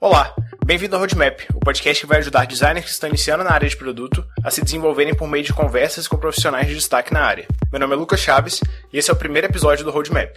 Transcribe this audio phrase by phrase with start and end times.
[0.00, 0.32] Olá,
[0.64, 3.76] bem-vindo ao Roadmap, o podcast que vai ajudar designers que estão iniciando na área de
[3.76, 7.48] produto a se desenvolverem por meio de conversas com profissionais de destaque na área.
[7.72, 8.60] Meu nome é Lucas Chaves
[8.92, 10.36] e esse é o primeiro episódio do Roadmap.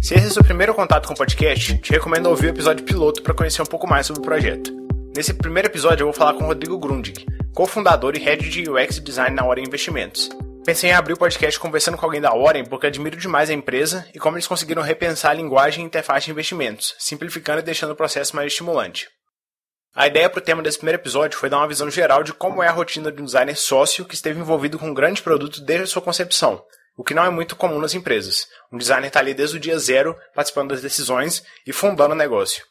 [0.00, 2.82] Se esse é o seu primeiro contato com o podcast, te recomendo ouvir o episódio
[2.82, 4.72] piloto para conhecer um pouco mais sobre o projeto.
[5.14, 9.36] Nesse primeiro episódio eu vou falar com Rodrigo Grundig, cofundador e head de UX Design
[9.36, 10.30] na Hora Investimentos.
[10.66, 14.04] Pensei em abrir o podcast conversando com alguém da Oren porque admiro demais a empresa
[14.12, 17.96] e como eles conseguiram repensar a linguagem e interface de investimentos, simplificando e deixando o
[17.96, 19.08] processo mais estimulante.
[19.94, 22.64] A ideia para o tema desse primeiro episódio foi dar uma visão geral de como
[22.64, 25.84] é a rotina de um designer sócio que esteve envolvido com um grande produto desde
[25.84, 26.60] a sua concepção,
[26.96, 28.48] o que não é muito comum nas empresas.
[28.72, 32.64] Um designer está ali desde o dia zero, participando das decisões e fundando o negócio.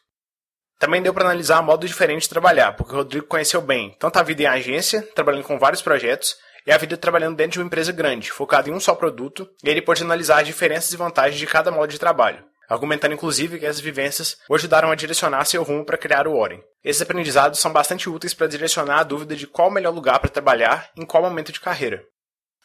[0.78, 4.18] Também deu para analisar um modo diferente de trabalhar, porque o Rodrigo conheceu bem tanto
[4.18, 7.66] a vida em agência, trabalhando com vários projetos, e a vida trabalhando dentro de uma
[7.66, 11.38] empresa grande, focada em um só produto, e ele pode analisar as diferenças e vantagens
[11.38, 15.62] de cada modo de trabalho, argumentando inclusive que essas vivências o ajudaram a direcionar seu
[15.62, 16.60] rumo para criar o Oren.
[16.82, 20.28] Esses aprendizados são bastante úteis para direcionar a dúvida de qual o melhor lugar para
[20.28, 22.02] trabalhar em qual momento de carreira.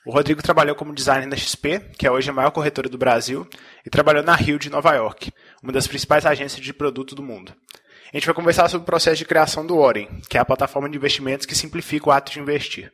[0.03, 3.47] O Rodrigo trabalhou como designer na XP, que é hoje a maior corretora do Brasil,
[3.86, 5.31] e trabalhou na Rio de Nova York,
[5.62, 7.53] uma das principais agências de produto do mundo.
[8.12, 10.90] A gente vai conversar sobre o processo de criação do Oren, que é a plataforma
[10.90, 12.92] de investimentos que simplifica o ato de investir.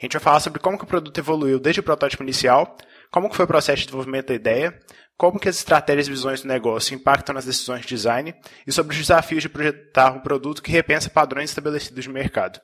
[0.00, 2.74] A gente vai falar sobre como que o produto evoluiu desde o protótipo inicial,
[3.10, 4.80] como que foi o processo de desenvolvimento da ideia,
[5.14, 8.34] como que as estratégias e visões do negócio impactam nas decisões de design
[8.66, 12.58] e sobre os desafios de projetar um produto que repensa padrões estabelecidos no mercado.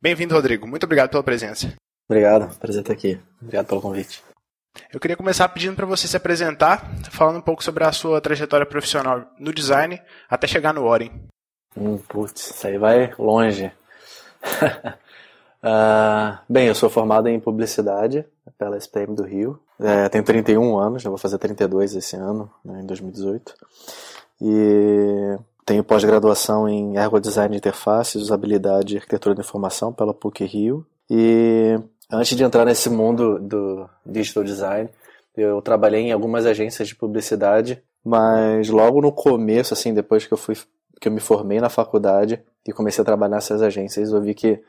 [0.00, 0.66] Bem-vindo, Rodrigo.
[0.66, 1.74] Muito obrigado pela presença.
[2.08, 3.20] Obrigado, prazer estar aqui.
[3.42, 4.22] Obrigado pelo convite.
[4.90, 8.64] Eu queria começar pedindo para você se apresentar, falando um pouco sobre a sua trajetória
[8.64, 11.10] profissional no design até chegar no Oren.
[11.76, 13.70] Hum, putz, isso aí vai longe.
[15.64, 18.22] Uh, bem, eu sou formado em publicidade
[18.58, 19.58] pela SPM do Rio.
[19.80, 23.54] É, tenho 31 anos, vou fazer 32 esse ano, né, em 2018.
[24.42, 30.44] E tenho pós-graduação em Ergo Design de Interfaces, Usabilidade e Arquitetura da Informação pela PUC
[30.44, 30.86] Rio.
[31.08, 31.80] E
[32.12, 34.90] antes de entrar nesse mundo do digital design,
[35.34, 40.38] eu trabalhei em algumas agências de publicidade, mas logo no começo, assim, depois que eu
[40.38, 40.56] fui
[41.00, 44.62] que eu me formei na faculdade e comecei a trabalhar nessas agências, eu vi que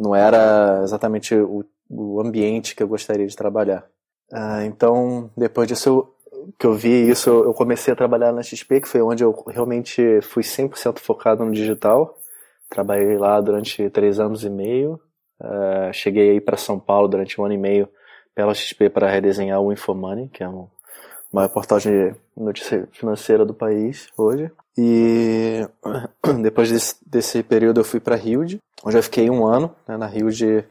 [0.00, 3.86] não era exatamente o, o ambiente que eu gostaria de trabalhar.
[4.32, 6.14] Uh, então, depois disso eu,
[6.58, 10.20] que eu vi isso, eu comecei a trabalhar na XP, que foi onde eu realmente
[10.22, 12.16] fui 100% focado no digital.
[12.70, 14.98] Trabalhei lá durante três anos e meio.
[15.38, 17.88] Uh, cheguei aí para São Paulo durante um ano e meio
[18.34, 20.68] pela XP para redesenhar o Infomoney, que é um
[21.48, 24.50] portal de notícia financeira do país hoje.
[24.76, 25.66] E
[26.42, 28.42] depois desse, desse período eu fui para Rio,
[28.84, 30.64] onde eu fiquei um ano né, na Rio de,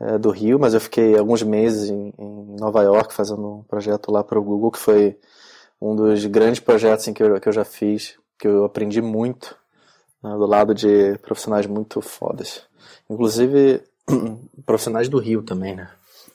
[0.00, 4.10] é, do Rio, mas eu fiquei alguns meses em, em Nova York fazendo um projeto
[4.10, 5.18] lá para o Google, que foi
[5.80, 9.56] um dos grandes projetos em que eu, que eu já fiz, que eu aprendi muito
[10.22, 12.62] né, do lado de profissionais muito fodas.
[13.08, 13.82] Inclusive
[14.66, 15.90] profissionais do Rio também, né?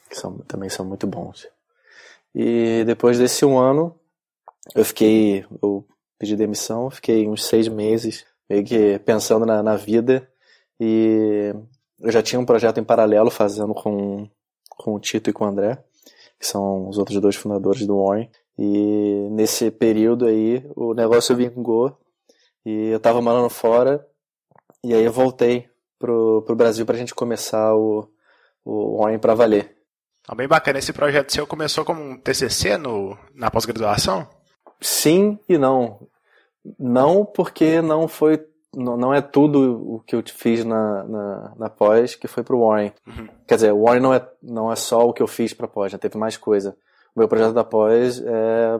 [0.09, 1.47] Que são, também são muito bons.
[2.35, 3.97] E depois desse um ano,
[4.75, 5.87] eu fiquei, eu
[6.19, 10.29] pedi demissão, fiquei uns seis meses meio que pensando na, na vida
[10.79, 11.53] e
[12.01, 14.29] eu já tinha um projeto em paralelo fazendo com,
[14.69, 15.81] com o Tito e com o André,
[16.37, 18.29] que são os outros dois fundadores do Warren.
[18.57, 21.97] E nesse período aí o negócio vingou
[22.65, 24.05] e eu tava morando fora
[24.83, 28.09] e aí eu voltei pro, pro Brasil pra gente começar o,
[28.65, 29.74] o Warren pra valer.
[30.27, 30.79] Ah, bem bacana.
[30.79, 34.27] Esse projeto seu começou como um TCC no, na pós-graduação?
[34.81, 36.07] Sim e não.
[36.79, 38.43] Não porque não foi
[38.75, 42.91] não, é tudo o que eu fiz na, na, na pós que foi pro Warren.
[43.07, 43.27] Uhum.
[43.47, 45.91] Quer dizer, o Warren não é, não é só o que eu fiz pra pós,
[45.91, 46.75] já teve mais coisa.
[47.15, 48.79] O meu projeto da pós é,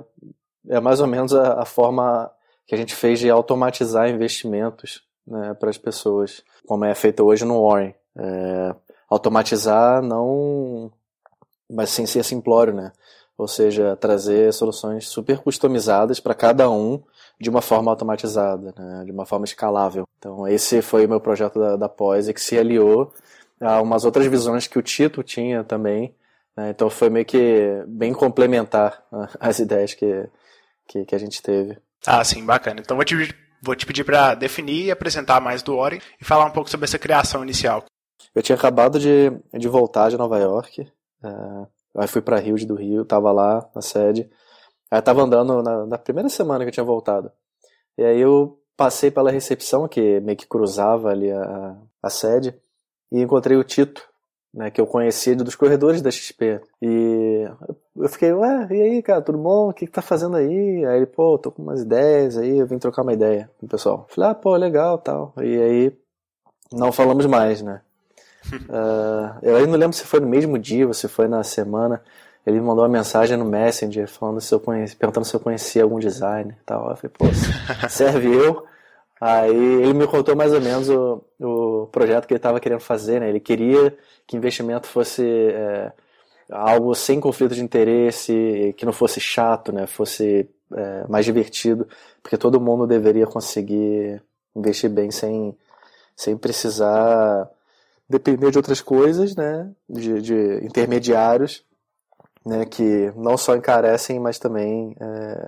[0.70, 2.30] é mais ou menos a, a forma
[2.68, 7.46] que a gente fez de automatizar investimentos né, para as pessoas, como é feito hoje
[7.46, 7.96] no Warren.
[8.18, 8.76] É,
[9.10, 10.92] automatizar não,
[11.70, 12.92] mas sem ser simplório, né?
[13.38, 17.04] Ou seja, trazer soluções super customizadas para cada um
[17.40, 20.08] de uma forma automatizada, né, de uma forma escalável.
[20.18, 23.14] Então esse foi o meu projeto da, da Pós, que se aliou
[23.60, 26.16] a umas outras visões que o Tito tinha também.
[26.56, 30.30] Né, então foi meio que bem complementar né, as ideias que,
[30.88, 31.78] que, que, a gente teve.
[32.08, 32.80] Ah, sim, bacana.
[32.80, 36.46] Então vou te, vou te pedir para definir e apresentar mais do Ori e falar
[36.46, 37.84] um pouco sobre essa criação inicial.
[38.34, 40.88] Eu tinha acabado de, de voltar de Nova York,
[41.26, 41.68] é,
[41.98, 44.30] aí fui para Rio do Rio, estava lá na sede.
[44.90, 47.32] Aí tava andando na, na, primeira semana que eu tinha voltado.
[47.98, 52.56] E aí eu passei pela recepção, que meio que cruzava ali a, a sede,
[53.12, 54.02] e encontrei o Tito,
[54.54, 56.62] né, que eu conhecia dos corredores da XP.
[56.82, 57.46] E
[57.96, 59.70] eu fiquei, ué, e aí, cara, tudo bom?
[59.70, 60.86] O que, que tá fazendo aí?
[60.86, 63.70] Aí ele, pô, tô com umas ideias aí, eu vim trocar uma ideia com o
[63.70, 64.06] pessoal.
[64.10, 65.34] Falei, ah, pô, legal tal.
[65.38, 65.98] E aí,
[66.72, 67.82] não falamos mais, né?
[68.54, 72.02] Uh, eu aí não lembro se foi no mesmo dia ou se foi na semana.
[72.46, 75.84] Ele me mandou uma mensagem no Messenger falando se eu conheci, perguntando se eu conhecia
[75.84, 76.90] algum design e tal.
[76.90, 77.26] Eu falei, pô,
[77.90, 78.64] serve eu.
[79.20, 83.20] Aí ele me contou mais ou menos o, o projeto que ele estava querendo fazer,
[83.20, 83.30] né?
[83.30, 83.98] Ele queria
[84.28, 85.92] que investimento fosse é,
[86.52, 89.88] algo sem conflito de interesse, que não fosse chato, né?
[89.88, 91.88] Fosse é, mais divertido,
[92.22, 94.22] porque todo mundo deveria conseguir
[94.56, 95.58] investir bem sem,
[96.16, 97.50] sem precisar
[98.10, 99.72] depender de outras coisas, né?
[99.90, 101.66] De, de intermediários,
[102.46, 102.66] né?
[102.66, 105.48] Que não só encarecem, mas também é,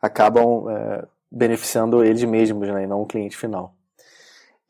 [0.00, 3.74] acabam é, beneficiando eles mesmos, né, e não o cliente final.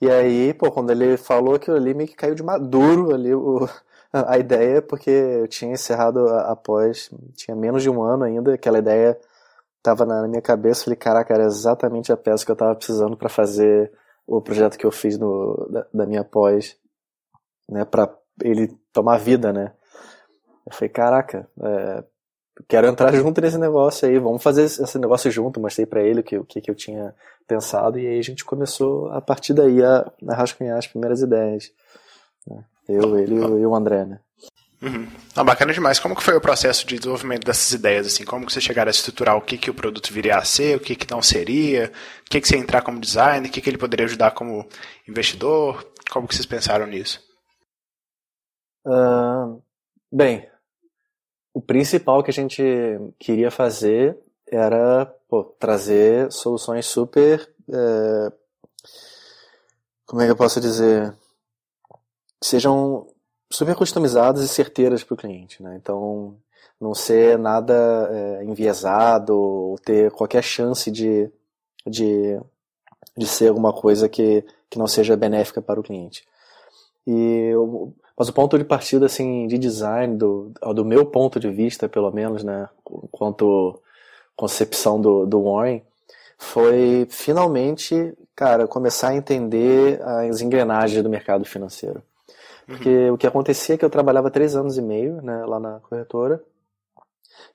[0.00, 3.67] E aí, pô, quando ele falou aquilo ali, meio que caiu de maduro ali o,
[4.12, 9.19] a ideia, porque eu tinha encerrado após, tinha menos de um ano ainda, aquela ideia
[9.79, 13.29] estava na minha cabeça, falei, caraca, era exatamente a peça que eu estava precisando para
[13.29, 13.93] fazer
[14.26, 16.76] o projeto que eu fiz no, da, da minha pós,
[17.68, 19.72] né, para ele tomar vida, né.
[20.66, 22.04] Eu falei, caraca, é,
[22.68, 25.60] quero entrar junto nesse negócio aí, vamos fazer esse negócio junto.
[25.60, 27.14] Mostrei para ele o que, o que, eu tinha
[27.46, 31.70] pensado e aí a gente começou a partir daí a, a rascunhar as primeiras ideias.
[32.46, 32.64] Né?
[32.88, 34.20] Eu, ele e o André, né?
[34.82, 35.08] Uhum.
[35.34, 35.98] Ah, bacana demais.
[35.98, 38.06] Como que foi o processo de desenvolvimento dessas ideias?
[38.06, 40.76] Assim, como que você chegaram a estruturar o que, que o produto viria a ser,
[40.76, 41.90] o que, que não seria,
[42.20, 44.69] o que, que você entrar como designer, o que, que ele poderia ajudar como
[45.08, 45.86] investidor?
[46.10, 47.25] Como que vocês pensaram nisso?
[48.86, 49.60] Uh,
[50.12, 50.48] bem,
[51.52, 52.62] o principal que a gente
[53.18, 54.16] queria fazer
[54.46, 57.52] era pô, trazer soluções super.
[57.68, 58.32] É,
[60.06, 61.12] como é que eu posso dizer?
[62.40, 63.08] Sejam
[63.50, 65.62] super customizadas e certeiras para o cliente.
[65.62, 65.74] Né?
[65.76, 66.36] Então,
[66.80, 67.74] não ser nada
[68.12, 71.28] é, enviesado ou ter qualquer chance de,
[71.86, 72.38] de,
[73.16, 76.24] de ser alguma coisa que, que não seja benéfica para o cliente.
[77.06, 77.52] E
[78.18, 82.10] mas o ponto de partida, assim, de design, do, do meu ponto de vista, pelo
[82.10, 82.68] menos, né,
[83.10, 83.80] quanto
[84.34, 85.82] concepção do, do Warren,
[86.38, 92.02] foi finalmente, cara, começar a entender as engrenagens do mercado financeiro.
[92.66, 93.14] Porque uhum.
[93.14, 96.42] o que acontecia é que eu trabalhava três anos e meio, né, lá na corretora,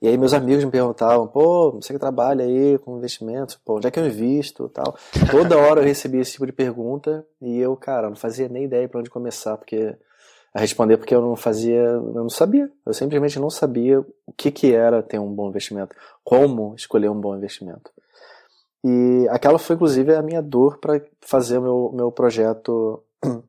[0.02, 3.88] e aí meus amigos me perguntavam, pô, você que trabalha aí com investimentos, pô, onde
[3.88, 4.96] é que eu invisto tal.
[5.30, 8.88] Toda hora eu recebia esse tipo de pergunta e eu, cara, não fazia nem ideia
[8.90, 9.96] para onde começar, porque
[10.54, 12.70] a responder porque eu não fazia, eu não sabia.
[12.86, 17.20] Eu simplesmente não sabia o que, que era ter um bom investimento, como escolher um
[17.20, 17.92] bom investimento.
[18.84, 23.02] E aquela foi inclusive a minha dor para fazer o meu, meu projeto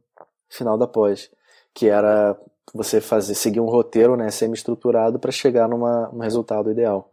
[0.48, 1.30] final da pós,
[1.74, 2.38] que era
[2.74, 7.11] você fazer seguir um roteiro, né, semi-estruturado para chegar numa um resultado ideal.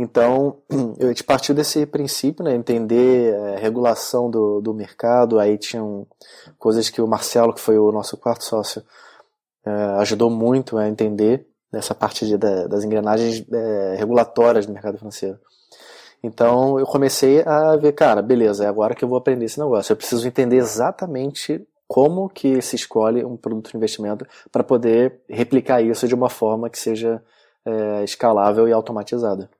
[0.00, 0.58] Então,
[1.00, 6.06] eu te partiu desse princípio, né, entender a é, regulação do, do mercado, aí tinham
[6.56, 8.80] coisas que o Marcelo, que foi o nosso quarto sócio,
[9.66, 15.36] é, ajudou muito a entender nessa parte de, das engrenagens é, regulatórias do mercado financeiro.
[16.22, 19.90] Então, eu comecei a ver, cara, beleza, é agora que eu vou aprender esse negócio.
[19.90, 25.82] Eu preciso entender exatamente como que se escolhe um produto de investimento para poder replicar
[25.82, 27.22] isso de uma forma que seja
[28.02, 29.50] escalável e automatizada.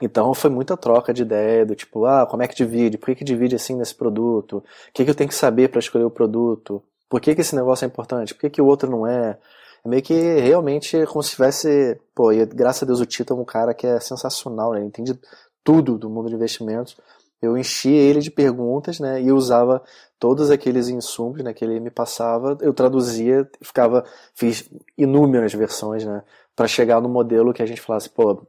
[0.00, 2.98] Então foi muita troca de ideia do tipo, ah, como é que divide?
[2.98, 4.58] Por que, que divide assim nesse produto?
[4.58, 6.82] O que, que eu tenho que saber para escolher o produto?
[7.08, 8.34] Por que, que esse negócio é importante?
[8.34, 9.38] Por que, que o outro não é?
[9.84, 11.98] É meio que realmente como se tivesse.
[12.14, 14.80] Pô, e graças a Deus o Tito é um cara que é sensacional, né?
[14.80, 15.18] Ele entende
[15.64, 16.96] tudo do mundo de investimentos.
[17.40, 19.22] Eu enchia ele de perguntas, né?
[19.22, 19.82] E usava
[20.18, 26.22] todos aqueles insumos né, que ele me passava, eu traduzia, ficava, fiz inúmeras versões, né?
[26.56, 28.42] Para chegar no modelo que a gente falasse, pô,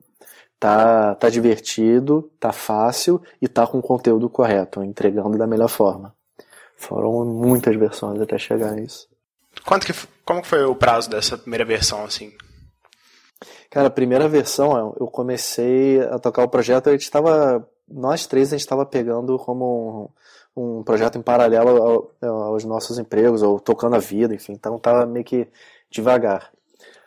[0.59, 6.13] tá, tá divertido, tá fácil e tá com o conteúdo correto, entregando da melhor forma.
[6.75, 9.07] Foram muitas versões até chegar a isso.
[9.65, 9.93] Quanto que,
[10.25, 12.31] como foi o prazo dessa primeira versão, assim?
[13.69, 18.49] Cara, a primeira versão, eu comecei a tocar o projeto, a gente estava, nós três,
[18.49, 20.11] a gente estava pegando como
[20.55, 24.77] um, um, projeto em paralelo ao, aos nossos empregos, ou tocando a vida, enfim, então
[24.77, 25.47] estava meio que
[25.91, 26.51] devagar.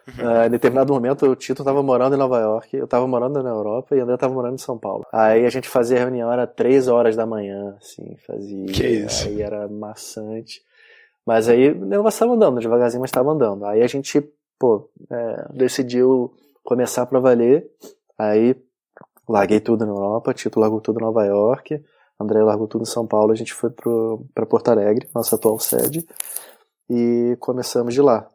[0.08, 3.50] Uh, em determinado momento o Tito estava morando em Nova York, eu estava morando na
[3.50, 5.06] Europa e o André estava morando em São Paulo.
[5.12, 8.66] Aí a gente fazia reunião, era três horas da manhã, assim, fazia.
[8.66, 9.28] Que isso?
[9.28, 10.62] Aí era maçante.
[11.24, 13.64] Mas aí o negócio estava andando, devagarzinho, mas estava andando.
[13.64, 14.20] Aí a gente,
[14.58, 16.32] pô, é, decidiu
[16.64, 17.70] começar para valer.
[18.18, 18.56] Aí
[19.28, 21.82] larguei tudo na Europa, Tito largou tudo em Nova York,
[22.20, 26.06] André largou tudo em São Paulo, a gente foi para Porto Alegre, nossa atual sede,
[26.88, 28.28] e começamos de lá.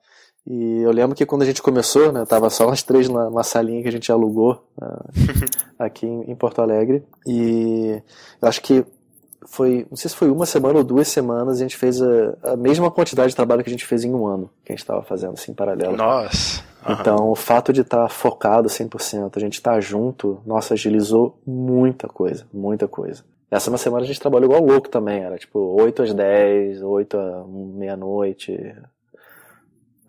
[0.49, 3.81] E eu lembro que quando a gente começou, né, tava só nós três numa salinha
[3.81, 5.09] que a gente alugou uh,
[5.77, 7.03] aqui em, em, Porto Alegre.
[7.27, 8.01] E
[8.41, 8.85] eu acho que
[9.45, 12.55] foi, não sei se foi uma semana ou duas semanas, a gente fez a, a
[12.55, 15.03] mesma quantidade de trabalho que a gente fez em um ano, que a gente estava
[15.03, 15.97] fazendo assim em paralelo.
[15.97, 16.63] Nossa!
[16.87, 16.95] Uhum.
[16.97, 21.37] Então, o fato de estar tá focado 100%, a gente estar tá junto, nossa, agilizou
[21.45, 23.25] muita coisa, muita coisa.
[23.51, 27.17] Essa uma semana a gente trabalhou igual louco também, era tipo 8 às 10, 8
[27.17, 28.75] à meia-noite,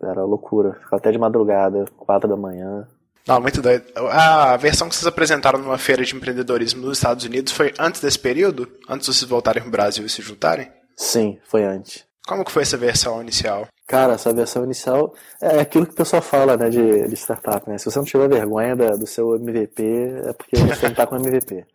[0.01, 0.73] era loucura.
[0.73, 2.87] Ficava até de madrugada, quatro da manhã.
[3.27, 3.85] Não, muito doido.
[4.11, 8.17] A versão que vocês apresentaram numa feira de empreendedorismo nos Estados Unidos foi antes desse
[8.17, 8.67] período?
[8.89, 10.71] Antes de vocês voltarem pro Brasil e se juntarem?
[10.95, 12.05] Sim, foi antes.
[12.27, 13.67] Como que foi essa versão inicial?
[13.87, 17.77] Cara, essa versão inicial é aquilo que o pessoal fala, né, de, de startup, né?
[17.77, 19.83] Se você não tiver vergonha da, do seu MVP,
[20.27, 21.65] é porque você não tá com MVP.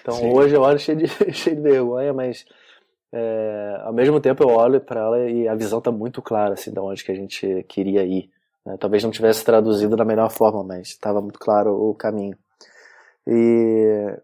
[0.00, 0.32] Então Sim.
[0.32, 2.44] hoje eu olho cheio de, cheio de vergonha, mas
[3.12, 6.72] é, ao mesmo tempo eu olho para ela e a visão está muito clara assim,
[6.72, 8.30] de onde que a gente queria ir.
[8.64, 8.76] Né?
[8.78, 12.36] Talvez não tivesse traduzido da melhor forma, mas estava muito claro o caminho.
[13.26, 14.16] E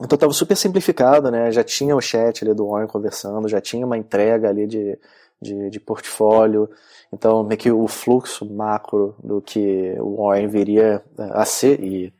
[0.00, 1.52] então estava super simplificado, né?
[1.52, 4.98] Já tinha o chat ali do Warren conversando, já tinha uma entrega ali de,
[5.40, 6.68] de, de portfólio.
[7.12, 12.12] Então meio que o fluxo macro do que o Warren viria a ser e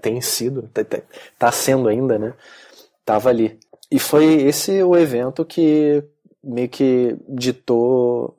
[0.00, 2.34] tem sido, está sendo ainda, né?
[3.04, 3.58] Tava ali.
[3.90, 6.02] E foi esse o evento que
[6.42, 8.34] meio que ditou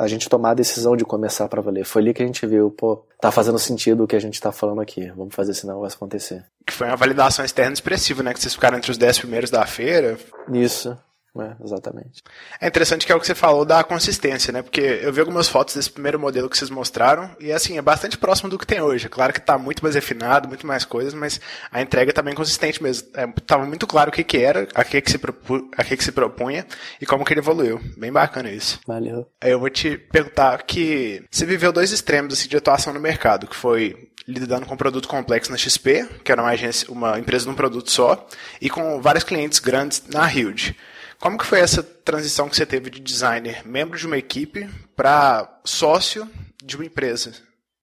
[0.00, 1.84] a gente tomar a decisão de começar para valer.
[1.84, 4.50] Foi ali que a gente viu, pô, tá fazendo sentido o que a gente tá
[4.50, 5.10] falando aqui.
[5.14, 6.42] Vamos fazer, senão vai acontecer.
[6.66, 8.32] Que foi uma validação externa expressiva, né?
[8.32, 10.18] Que vocês ficaram entre os 10 primeiros da feira.
[10.50, 10.96] Isso.
[11.38, 12.22] É, exatamente.
[12.60, 14.62] É interessante que é o que você falou da consistência, né?
[14.62, 18.18] Porque eu vi algumas fotos desse primeiro modelo que vocês mostraram e assim, é bastante
[18.18, 19.08] próximo do que tem hoje.
[19.08, 22.82] Claro que está muito mais refinado, muito mais coisas, mas a entrega está bem consistente
[22.82, 23.08] mesmo.
[23.14, 23.26] É,
[23.58, 26.12] muito claro o que, que era, a que, que, se propu, a que, que se
[26.12, 26.66] propunha
[27.00, 27.80] e como que ele evoluiu.
[27.96, 28.80] Bem bacana isso.
[28.86, 29.28] Valeu.
[29.40, 33.56] Eu vou te perguntar que você viveu dois extremos assim, de atuação no mercado, que
[33.56, 37.50] foi lidando com um produto complexo na XP, que era uma agência, uma empresa de
[37.50, 38.26] um produto só,
[38.60, 40.76] e com vários clientes grandes na Huge.
[41.20, 45.60] Como que foi essa transição que você teve de designer, membro de uma equipe, para
[45.64, 46.26] sócio
[46.64, 47.32] de uma empresa?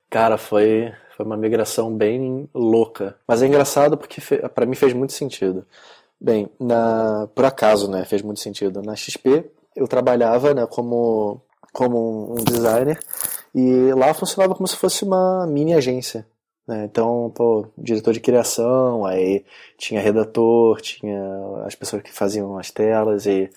[0.10, 3.16] Cara, foi, foi uma migração bem louca.
[3.28, 4.20] Mas é engraçado porque
[4.56, 5.66] para mim fez muito sentido.
[6.20, 8.82] Bem, na, por acaso, né, fez muito sentido.
[8.82, 11.40] Na XP eu trabalhava né, como,
[11.72, 13.00] como um designer
[13.54, 16.26] e lá funcionava como se fosse uma mini agência.
[16.68, 16.86] Né?
[16.86, 19.46] Então, pô, diretor de criação, aí
[19.78, 21.20] tinha redator, tinha
[21.66, 23.50] as pessoas que faziam as telas e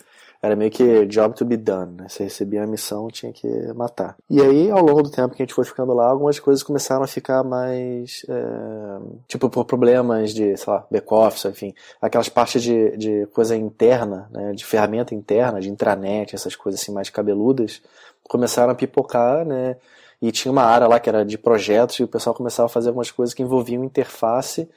[0.43, 2.09] era meio que job to be done, né?
[2.09, 4.17] Você recebia a missão, tinha que matar.
[4.29, 7.03] E aí, ao longo do tempo que a gente foi ficando lá, algumas coisas começaram
[7.03, 8.99] a ficar mais, é,
[9.29, 14.53] tipo, por problemas de, sei lá, back-office, enfim, aquelas partes de, de coisa interna, né?
[14.53, 17.83] De ferramenta interna, de intranet, essas coisas assim mais cabeludas,
[18.27, 19.77] começaram a pipocar, né?
[20.21, 22.89] E tinha uma área lá que era de projetos e o pessoal começava a fazer
[22.89, 24.69] algumas coisas que envolviam interface.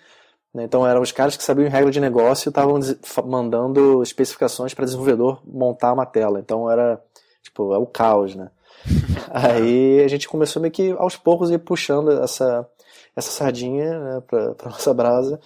[0.54, 0.64] Né?
[0.64, 2.80] Então eram os caras que sabiam regra de negócio e estavam
[3.26, 6.40] mandando especificações para desenvolvedor montar uma tela.
[6.40, 7.02] Então era
[7.42, 8.50] tipo é o caos, né?
[9.32, 12.68] Aí a gente começou meio que aos poucos ir puxando essa
[13.16, 15.40] essa sardinha né, para nossa brasa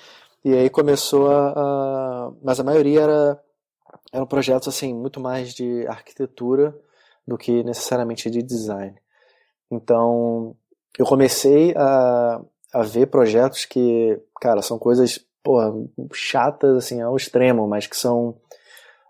[0.43, 3.41] e aí começou a, a, mas a maioria era
[4.13, 6.73] eram projetos assim muito mais de arquitetura
[7.27, 8.95] do que necessariamente de design.
[9.71, 10.55] Então,
[10.97, 12.41] eu comecei a,
[12.73, 15.73] a ver projetos que, cara, são coisas porra,
[16.13, 18.35] chatas assim ao extremo, mas que são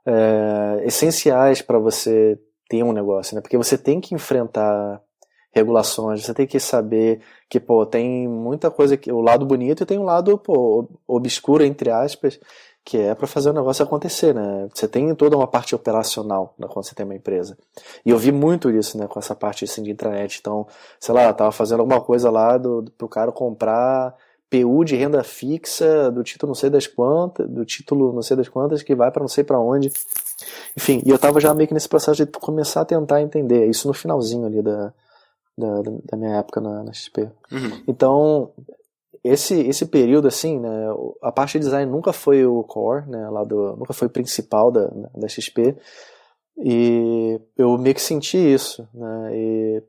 [0.05, 3.41] é, essenciais para você ter um negócio, né?
[3.41, 5.01] Porque você tem que enfrentar
[5.51, 9.85] regulações, você tem que saber que, pô, tem muita coisa que o lado bonito e
[9.85, 12.39] tem um lado, pô, obscuro entre aspas,
[12.87, 14.69] que é para fazer o negócio acontecer, né?
[14.73, 17.57] Você tem toda uma parte operacional né, quando você tem uma empresa.
[18.05, 20.37] E eu vi muito isso, né, com essa parte assim, de intranet.
[20.39, 20.65] Então,
[20.97, 24.15] sei lá, tava fazendo alguma coisa lá do, do pro cara comprar
[24.49, 28.47] PU de renda fixa do título não sei das quantas, do título não sei das
[28.47, 29.91] quantas que vai para não sei para onde.
[30.77, 33.85] Enfim, e eu tava já meio que nesse processo de começar a tentar entender isso
[33.89, 34.93] no finalzinho ali da,
[35.57, 37.29] da, da minha época na, na XP.
[37.51, 37.83] Uhum.
[37.85, 38.51] Então,
[39.23, 40.87] esse esse período assim, né,
[41.21, 44.71] a parte de design nunca foi o core, né, lá do, nunca foi o principal
[44.71, 45.75] da, da XP.
[46.59, 49.83] E eu meio que senti isso, né, e,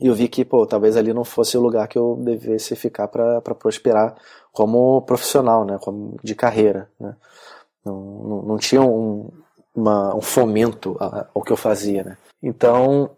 [0.00, 3.08] e eu vi que, pô, talvez ali não fosse o lugar que eu devesse ficar
[3.08, 4.14] para prosperar
[4.52, 7.16] como profissional, né, como de carreira, né.
[7.84, 9.30] Não, não, não tinha um,
[9.74, 10.96] uma, um fomento
[11.34, 12.18] ao que eu fazia, né.
[12.42, 13.10] Então,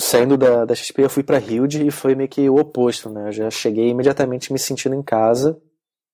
[0.00, 3.28] saindo da, da XP, eu fui para Hilde e foi meio que o oposto, né?
[3.28, 5.60] Eu já cheguei imediatamente me sentindo em casa,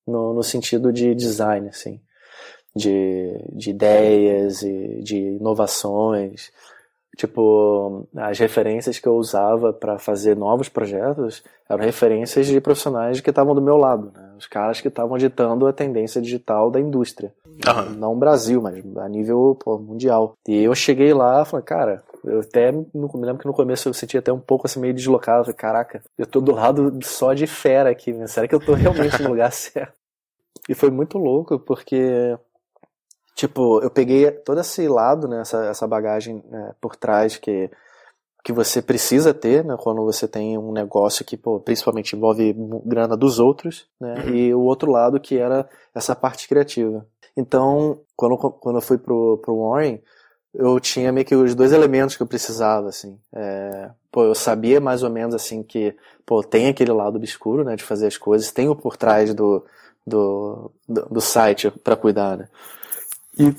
[0.06, 2.00] no, no sentido de design, assim,
[2.74, 6.50] de, de ideias e de inovações.
[7.16, 13.30] tipo, as referências que eu usava para fazer novos projetos eram referências de profissionais que
[13.30, 14.34] estavam do meu lado, né?
[14.38, 17.34] Os caras que estavam ditando a tendência digital da indústria.
[17.44, 17.94] Uhum.
[17.96, 20.34] Não Brasil, mas a nível pô, mundial.
[20.46, 23.94] E eu cheguei lá e falei, cara, eu até me lembro que no começo eu
[23.94, 25.44] sentia até um pouco assim meio deslocado.
[25.44, 28.26] Falei, caraca, eu tô do lado só de fera aqui, né?
[28.26, 29.96] Será que eu tô realmente no lugar certo?
[30.68, 32.36] E foi muito louco, porque
[33.38, 37.70] tipo, eu peguei todo esse lado, né, essa, essa bagagem né, por trás que,
[38.44, 42.52] que você precisa ter, né, quando você tem um negócio que, pô, principalmente envolve
[42.84, 44.34] grana dos outros, né, uhum.
[44.34, 47.06] e o outro lado que era essa parte criativa.
[47.36, 50.02] Então, quando, quando eu fui pro, pro Warren,
[50.58, 53.16] eu tinha meio que os dois elementos que eu precisava, assim.
[53.32, 55.94] É, pô, eu sabia mais ou menos, assim, que,
[56.26, 59.64] pô, tem aquele lado obscuro, né, de fazer as coisas, tem o por trás do,
[60.04, 62.48] do, do, do site para cuidar, né.
[63.38, 63.54] E,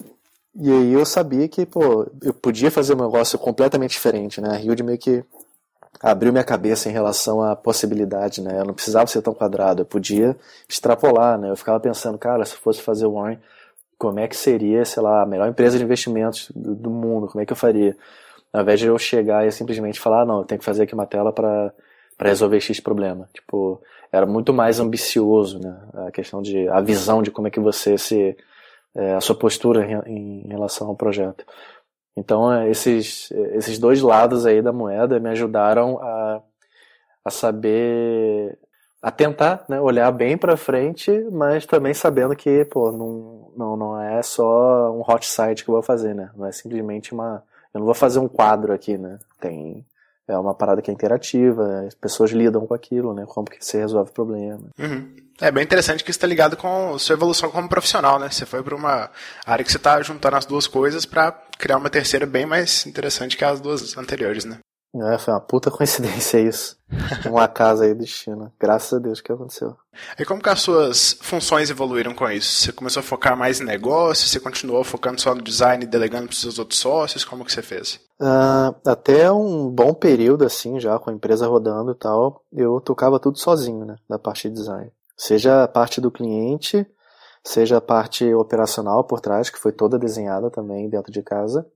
[0.59, 4.59] e aí eu sabia que, pô, eu podia fazer um negócio completamente diferente, né, a
[4.59, 5.23] Hilde meio que
[6.01, 9.85] abriu minha cabeça em relação à possibilidade, né, eu não precisava ser tão quadrado, eu
[9.85, 10.35] podia
[10.67, 13.39] extrapolar, né, eu ficava pensando, cara, se eu fosse fazer o Warren
[13.99, 17.41] como é que seria, sei lá, a melhor empresa de investimentos do, do mundo, como
[17.41, 17.95] é que eu faria?
[18.51, 20.93] Ao invés de eu chegar e simplesmente falar, ah, não, eu tenho que fazer aqui
[20.93, 21.73] uma tela para
[22.19, 23.29] resolver X problema.
[23.33, 23.79] Tipo,
[24.11, 25.77] era muito mais ambicioso, né?
[26.07, 28.35] A questão de, a visão de como é que você se,
[28.95, 31.45] é, a sua postura em, em relação ao projeto.
[32.15, 36.41] Então, é, esses, esses dois lados aí da moeda me ajudaram a,
[37.25, 38.57] a saber
[39.01, 44.01] a tentar né, olhar bem para frente, mas também sabendo que pô, não, não, não
[44.01, 46.29] é só um hot site que eu vou fazer, né?
[46.33, 47.43] Não é simplesmente uma.
[47.73, 49.19] Eu não vou fazer um quadro aqui, né?
[49.39, 49.85] Tem.
[50.25, 53.25] É uma parada que é interativa, as pessoas lidam com aquilo, né?
[53.27, 54.61] Como que você resolve o problema.
[54.77, 55.15] Uhum.
[55.41, 58.29] É bem interessante que isso está ligado com a sua evolução como profissional, né?
[58.29, 59.09] Você foi para uma
[59.45, 63.35] área que você está juntando as duas coisas para criar uma terceira bem mais interessante
[63.35, 64.59] que as duas anteriores, né?
[64.95, 66.77] É, foi uma puta coincidência isso.
[67.27, 68.51] Uma casa aí do destino.
[68.59, 69.75] Graças a Deus que aconteceu.
[70.17, 72.63] E como que as suas funções evoluíram com isso?
[72.63, 74.27] Você começou a focar mais em negócio?
[74.27, 77.23] Você continuou focando só no design e delegando para os seus outros sócios?
[77.23, 77.99] Como que você fez?
[78.19, 83.19] Uh, até um bom período, assim, já com a empresa rodando e tal, eu tocava
[83.19, 83.95] tudo sozinho, né?
[84.09, 84.91] Da parte de design.
[85.15, 86.87] Seja a parte do cliente,
[87.43, 91.67] seja a parte operacional por trás, que foi toda desenhada também dentro de casa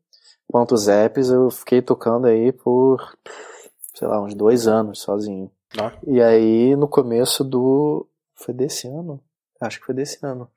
[0.48, 3.16] quantos apps eu fiquei tocando aí por,
[3.94, 5.50] sei lá, uns dois anos sozinho.
[5.80, 5.92] Ah.
[6.06, 8.08] E aí, no começo do.
[8.36, 9.20] Foi desse ano?
[9.60, 10.50] Acho que foi desse ano.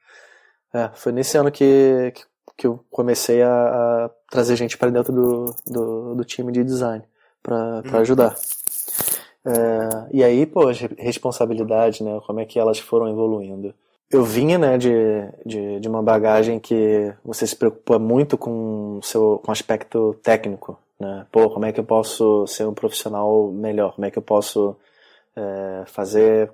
[0.75, 2.13] É, foi nesse ano que,
[2.57, 3.49] que eu comecei a,
[4.07, 7.05] a trazer gente para dentro do, do, do, time de design
[7.43, 7.99] para uhum.
[8.01, 8.35] ajudar.
[9.45, 12.21] É, e aí, pô, as responsabilidades, né?
[12.27, 13.75] Como é que elas foram evoluindo
[14.11, 14.91] eu vinha né, de,
[15.45, 20.79] de, de, uma bagagem que você se preocupa muito com o seu com aspecto técnico.
[20.99, 21.27] Né?
[21.31, 23.95] Pô, como é que eu posso ser um profissional melhor?
[23.95, 24.77] Como é que eu posso
[25.35, 26.53] é, fazer,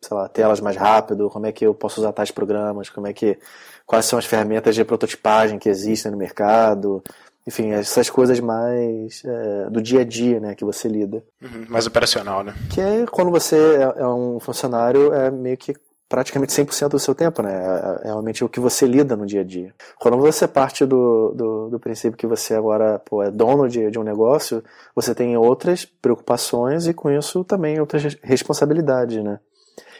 [0.00, 1.28] sei lá, telas mais rápido?
[1.28, 2.88] Como é que eu posso usar tais programas?
[2.88, 3.38] Como é que,
[3.86, 7.02] quais são as ferramentas de prototipagem que existem no mercado?
[7.46, 11.22] Enfim, essas coisas mais é, do dia a dia, né, que você lida.
[11.42, 12.54] Uhum, mais operacional, né?
[12.72, 15.74] Que é quando você é, é um funcionário, é meio que
[16.14, 17.52] praticamente 100% do seu tempo, né?
[17.52, 19.74] É, é realmente o que você lida no dia a dia.
[19.98, 23.98] Quando você parte do, do, do princípio que você agora pô, é dono de, de
[23.98, 24.62] um negócio,
[24.94, 29.40] você tem outras preocupações e com isso também outras responsabilidades, né?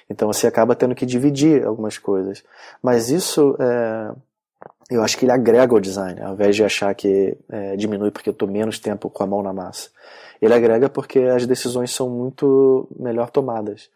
[0.08, 2.44] Então você acaba tendo que dividir algumas coisas.
[2.80, 4.12] Mas isso, é,
[4.92, 8.28] eu acho que ele agrega ao design, ao invés de achar que é, diminui porque
[8.28, 9.90] eu estou menos tempo com a mão na massa.
[10.40, 13.90] Ele agrega porque as decisões são muito melhor tomadas.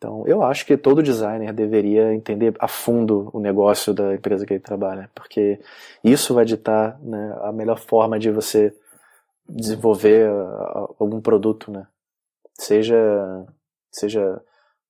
[0.00, 4.54] Então, eu acho que todo designer deveria entender a fundo o negócio da empresa que
[4.54, 5.60] ele trabalha, porque
[6.02, 8.74] isso vai ditar né, a melhor forma de você
[9.46, 10.26] desenvolver
[10.98, 11.86] algum produto, né?
[12.54, 12.96] Seja,
[13.92, 14.40] seja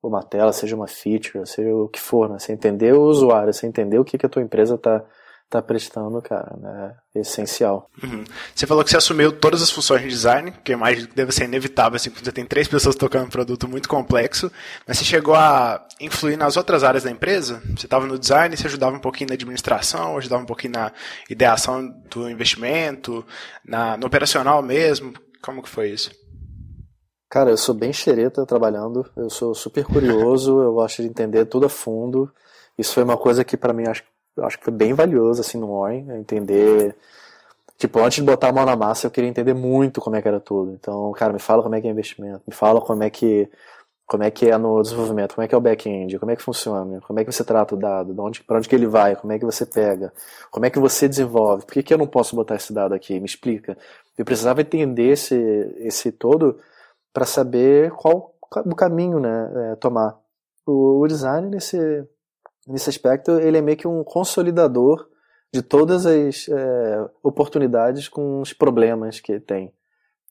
[0.01, 2.38] uma tela, seja uma feature, seja o que for, né?
[2.38, 5.05] Você entender o usuário, você entender o que, que a tua empresa está
[5.50, 6.94] tá prestando, cara, né?
[7.12, 7.90] É essencial.
[8.02, 8.22] Uhum.
[8.54, 11.32] Você falou que você assumiu todas as funções de design, que eu imagino que deve
[11.32, 14.50] ser inevitável, assim, quando você tem três pessoas tocando um produto muito complexo,
[14.86, 17.60] mas você chegou a influir nas outras áreas da empresa?
[17.76, 20.92] Você estava no design, você ajudava um pouquinho na administração, ajudava um pouquinho na
[21.28, 23.26] ideação do investimento,
[23.64, 25.12] na, no operacional mesmo?
[25.42, 26.12] Como que foi isso?
[27.28, 31.66] Cara, eu sou bem xereta trabalhando, eu sou super curioso, eu gosto de entender tudo
[31.66, 32.32] a fundo.
[32.78, 34.02] Isso foi uma coisa que para mim acho
[34.36, 36.96] eu acho que foi bem valioso, assim, no Warren, entender...
[37.78, 40.28] Tipo, antes de botar a mão na massa, eu queria entender muito como é que
[40.28, 40.72] era tudo.
[40.72, 43.48] Então, cara, me fala como é que é investimento, me fala como é que
[44.10, 46.42] como é que é no desenvolvimento, como é que é o back-end, como é que
[46.42, 49.14] funciona, como é que você trata o dado, de onde, para onde que ele vai,
[49.14, 50.12] como é que você pega,
[50.50, 53.20] como é que você desenvolve, por que, que eu não posso botar esse dado aqui,
[53.20, 53.78] me explica.
[54.18, 55.36] Eu precisava entender esse,
[55.78, 56.58] esse todo
[57.12, 58.34] para saber qual
[58.66, 60.18] o caminho né, é, tomar.
[60.66, 62.04] O, o design, nesse,
[62.70, 65.09] nesse aspecto, ele é meio que um consolidador
[65.52, 69.72] de todas as é, oportunidades com os problemas que tem.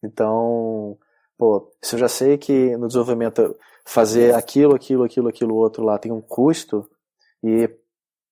[0.04, 0.97] Então,
[1.38, 5.97] pô, se eu já sei que no desenvolvimento fazer aquilo, aquilo, aquilo, aquilo outro lá
[5.97, 6.89] tem um custo
[7.43, 7.69] e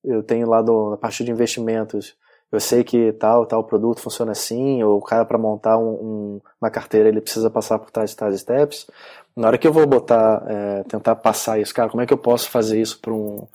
[0.04, 2.16] eu tenho lá do, na parte de investimentos,
[2.52, 6.42] eu sei que tal, tal produto funciona assim, ou o cara para montar um, um,
[6.62, 8.88] uma carteira ele precisa passar por tais tais steps.
[9.36, 12.18] Na hora que eu vou botar, é, tentar passar isso, cara, como é que eu
[12.18, 13.48] posso fazer isso para um,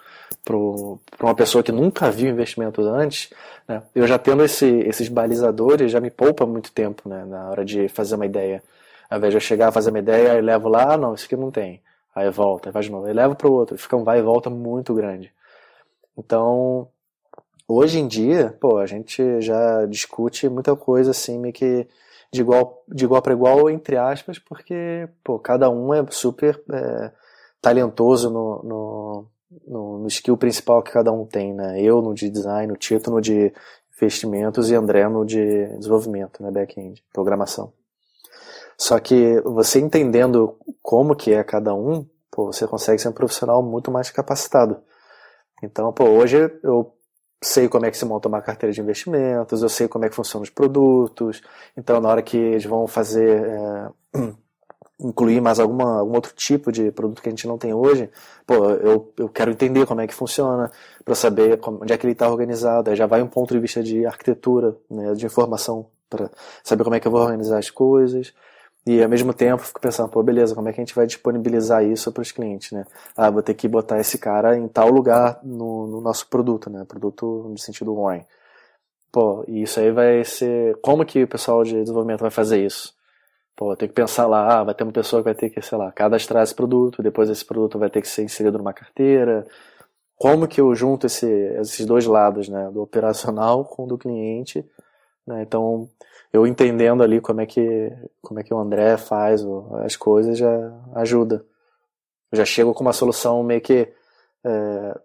[1.21, 3.33] uma pessoa que nunca viu investimentos antes?
[3.67, 3.83] Né?
[3.95, 7.89] Eu já tendo esse, esses balizadores já me poupa muito tempo né, na hora de
[7.89, 8.63] fazer uma ideia.
[9.11, 11.37] Ao invés de eu chegar, fazer uma ideia e levo lá, ah, não, isso aqui
[11.37, 11.83] não tem.
[12.15, 14.23] Aí volta, aí vai de novo, aí leva para o outro, fica um vai e
[14.23, 15.33] volta muito grande.
[16.17, 16.89] Então,
[17.75, 21.87] hoje em dia, pô, a gente já discute muita coisa assim, meio que
[22.33, 27.13] de igual, de igual para igual, entre aspas, porque, pô, cada um é super é,
[27.61, 29.27] talentoso no, no,
[29.67, 31.81] no, no, skill principal que cada um tem, né?
[31.81, 33.53] Eu no de design, o Tito no de
[34.03, 36.51] investimentos e André no de desenvolvimento, né?
[36.51, 37.73] Back-end, programação.
[38.79, 43.63] Só que você entendendo como que é cada um, pô, você consegue ser um profissional
[43.63, 44.83] muito mais capacitado.
[45.63, 46.93] Então, pô, hoje eu
[47.43, 50.15] sei como é que se monta uma carteira de investimentos, eu sei como é que
[50.15, 51.43] funcionam os produtos.
[51.77, 53.91] Então, na hora que eles vão fazer é,
[55.01, 58.09] incluir mais alguma, algum outro tipo de produto que a gente não tem hoje,
[58.47, 60.71] pô, eu, eu quero entender como é que funciona,
[61.05, 62.91] para saber como, onde é que ele está organizado.
[62.91, 66.31] Aí já vai um ponto de vista de arquitetura, né, de informação, para
[66.63, 68.33] saber como é que eu vou organizar as coisas.
[68.85, 71.85] E ao mesmo tempo fico pensando, pô, beleza, como é que a gente vai disponibilizar
[71.85, 72.85] isso para os clientes, né?
[73.16, 76.85] Ah, vou ter que botar esse cara em tal lugar no, no nosso produto, né?
[76.87, 78.27] Produto no sentido wine.
[79.12, 80.77] Pô, e isso aí vai ser.
[80.81, 82.95] Como que o pessoal de desenvolvimento vai fazer isso?
[83.57, 85.79] Pô, tem que pensar lá, ah, vai ter uma pessoa que vai ter que, sei
[85.79, 89.47] lá, cadastrar esse produto, depois esse produto vai ter que ser inserido numa carteira.
[90.16, 91.27] Como que eu junto esse,
[91.61, 92.71] esses dois lados, né?
[92.73, 94.64] Do operacional com o do cliente.
[95.27, 95.42] Né?
[95.42, 95.88] Então,
[96.33, 99.45] eu entendendo ali como é que como é que o André faz
[99.85, 101.45] as coisas já ajuda.
[102.31, 103.92] Eu já chego com uma solução meio que
[104.45, 104.99] é,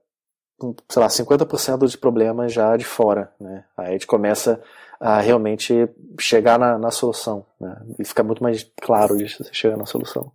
[0.89, 3.65] sei lá, 50% dos problemas já de fora, né?
[3.75, 4.61] Aí a gente começa
[4.99, 5.87] a realmente
[6.19, 7.75] chegar na, na solução, né?
[7.99, 10.31] E fica muito mais claro isso, você chegar na solução.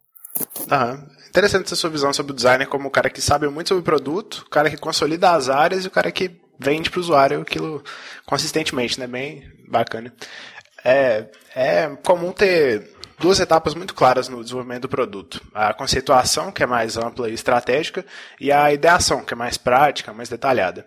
[1.28, 3.84] Interessante essa sua visão sobre o designer como o cara que sabe muito sobre o
[3.84, 7.40] produto, o cara que consolida as áreas e o cara que vende para o usuário
[7.40, 7.82] aquilo
[8.26, 9.06] consistentemente, né?
[9.06, 10.12] Bem bacana.
[10.84, 16.62] É, é comum ter duas etapas muito claras no desenvolvimento do produto: a conceituação, que
[16.62, 18.04] é mais ampla e estratégica,
[18.40, 20.86] e a ideação, que é mais prática, mais detalhada.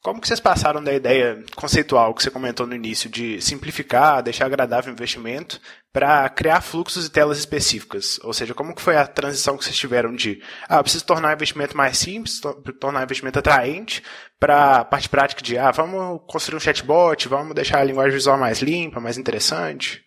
[0.00, 4.46] Como que vocês passaram da ideia conceitual que você comentou no início de simplificar, deixar
[4.46, 5.60] agradável o investimento,
[5.92, 8.20] para criar fluxos e telas específicas?
[8.22, 11.32] Ou seja, como que foi a transição que vocês tiveram de, ah, preciso tornar o
[11.32, 12.40] investimento mais simples,
[12.80, 14.02] tornar o investimento atraente,
[14.38, 18.38] para a parte prática de, ah, vamos construir um chatbot, vamos deixar a linguagem visual
[18.38, 20.02] mais limpa, mais interessante?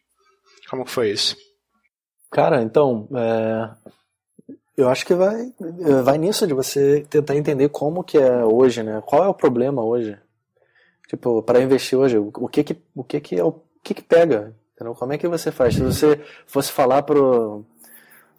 [0.70, 1.36] Como que foi isso?
[2.32, 3.70] Cara, então, é,
[4.78, 5.52] eu acho que vai,
[6.04, 9.02] vai nisso de você tentar entender como que é hoje, né?
[9.06, 10.17] Qual é o problema hoje?
[11.10, 14.56] Tipo, para investir hoje, o que que, o que que é o que que pega?
[14.82, 14.96] Entendeu?
[14.96, 15.76] Como é que você faz?
[15.76, 17.63] Se você fosse falar pro,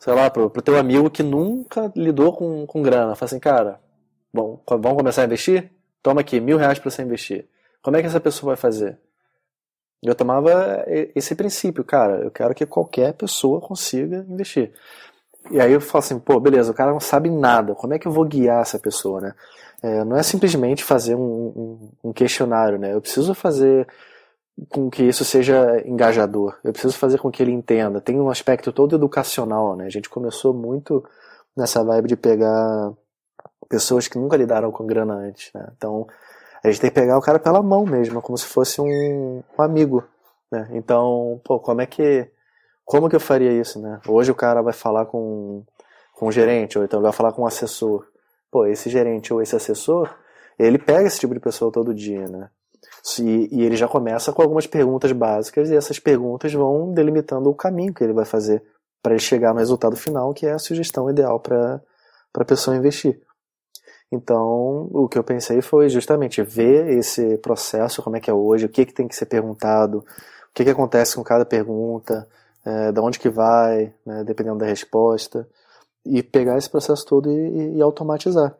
[0.00, 3.78] sei lá, pro, pro teu amigo que nunca lidou com, com grana, fala assim, cara,
[4.34, 5.70] bom, vamos começar a investir?
[6.02, 7.46] Toma aqui, mil reais para você investir.
[7.80, 8.98] Como é que essa pessoa vai fazer?
[10.02, 14.72] Eu tomava esse princípio, cara, eu quero que qualquer pessoa consiga investir.
[15.48, 18.08] E aí eu falo assim, pô, beleza, o cara não sabe nada, como é que
[18.08, 19.34] eu vou guiar essa pessoa, né?
[19.80, 22.94] É, não é simplesmente fazer um, um, um, questionário, né?
[22.94, 23.86] Eu preciso fazer
[24.68, 28.00] com que isso seja engajador, eu preciso fazer com que ele entenda.
[28.00, 29.86] Tem um aspecto todo educacional, né?
[29.86, 31.04] A gente começou muito
[31.56, 32.92] nessa vibe de pegar
[33.68, 35.66] pessoas que nunca lidaram com grana antes, né?
[35.76, 36.06] Então,
[36.62, 39.62] a gente tem que pegar o cara pela mão mesmo, como se fosse um, um
[39.62, 40.04] amigo,
[40.50, 40.68] né?
[40.72, 42.30] Então, pô, como é que
[42.84, 44.00] como que eu faria isso, né?
[44.06, 45.64] Hoje o cara vai falar com,
[46.14, 48.06] com o gerente, ou então vai falar com o assessor.
[48.50, 50.14] Pô, esse gerente ou esse assessor,
[50.58, 52.50] ele pega esse tipo de pessoa todo dia, né?
[53.18, 57.54] E, e ele já começa com algumas perguntas básicas e essas perguntas vão delimitando o
[57.54, 58.62] caminho que ele vai fazer
[59.02, 61.82] para ele chegar no resultado final, que é a sugestão ideal para
[62.34, 63.20] a pessoa investir.
[64.12, 68.66] Então, o que eu pensei foi justamente ver esse processo, como é que é hoje,
[68.66, 72.28] o que, que tem que ser perguntado, o que, que acontece com cada pergunta,
[72.64, 75.48] é, da onde que vai, né, dependendo da resposta.
[76.04, 78.56] e pegar esse processo todo e, e automatizar.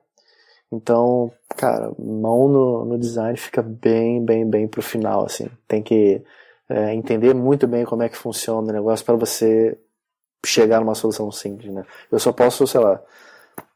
[0.72, 5.50] Então, cara, mão no, no, design fica bem, bem, bem pro final, assim.
[5.68, 6.22] Tem que
[6.68, 9.78] é, entender muito bem como é que funciona o negócio para você
[10.44, 11.84] chegar numa solução simples, né?
[12.10, 13.00] Eu só posso, sei lá,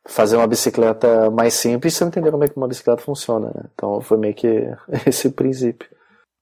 [0.07, 3.65] fazer uma bicicleta mais simples sem entender como é que uma bicicleta funciona, né?
[3.75, 4.49] Então foi meio que
[5.07, 5.89] esse princípio.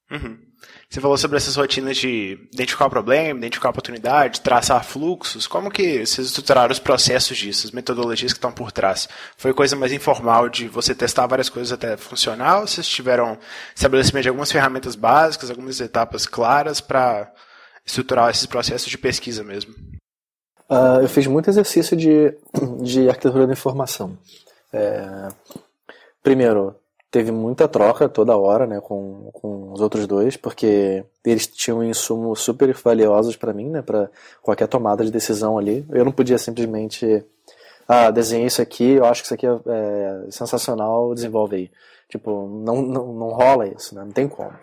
[0.09, 0.37] Uhum.
[0.89, 5.47] Você falou sobre essas rotinas de identificar o problema, identificar a oportunidade, traçar fluxos.
[5.47, 9.09] Como que vocês estruturaram os processos disso, as metodologias que estão por trás?
[9.35, 13.37] Foi coisa mais informal de você testar várias coisas até funcionar ou vocês tiveram
[13.75, 17.31] estabelecimento de algumas ferramentas básicas, algumas etapas claras para
[17.85, 19.73] estruturar esses processos de pesquisa mesmo?
[20.69, 22.35] Uh, eu fiz muito exercício de,
[22.81, 24.17] de arquitetura da informação.
[24.73, 25.27] É,
[26.23, 26.75] primeiro,
[27.11, 32.41] teve muita troca toda hora né, com, com os outros dois, porque eles tinham insumos
[32.41, 34.09] super valiosos para mim, né, para
[34.41, 35.85] qualquer tomada de decisão ali.
[35.89, 37.23] Eu não podia simplesmente,
[37.87, 39.49] ah, desenhei isso aqui, eu acho que isso aqui é,
[40.27, 41.71] é sensacional, desenvolve aí.
[42.09, 44.53] Tipo, não, não, não rola isso, né, não tem como.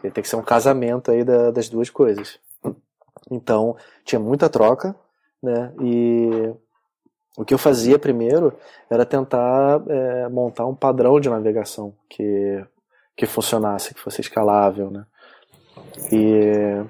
[0.00, 2.38] Tem que ser um casamento aí da, das duas coisas.
[3.30, 4.94] Então, tinha muita troca,
[5.42, 5.72] né?
[5.80, 6.50] E
[7.38, 8.52] o que eu fazia primeiro
[8.90, 12.64] era tentar é, montar um padrão de navegação que,
[13.16, 15.06] que funcionasse, que fosse escalável, né?
[16.10, 16.84] E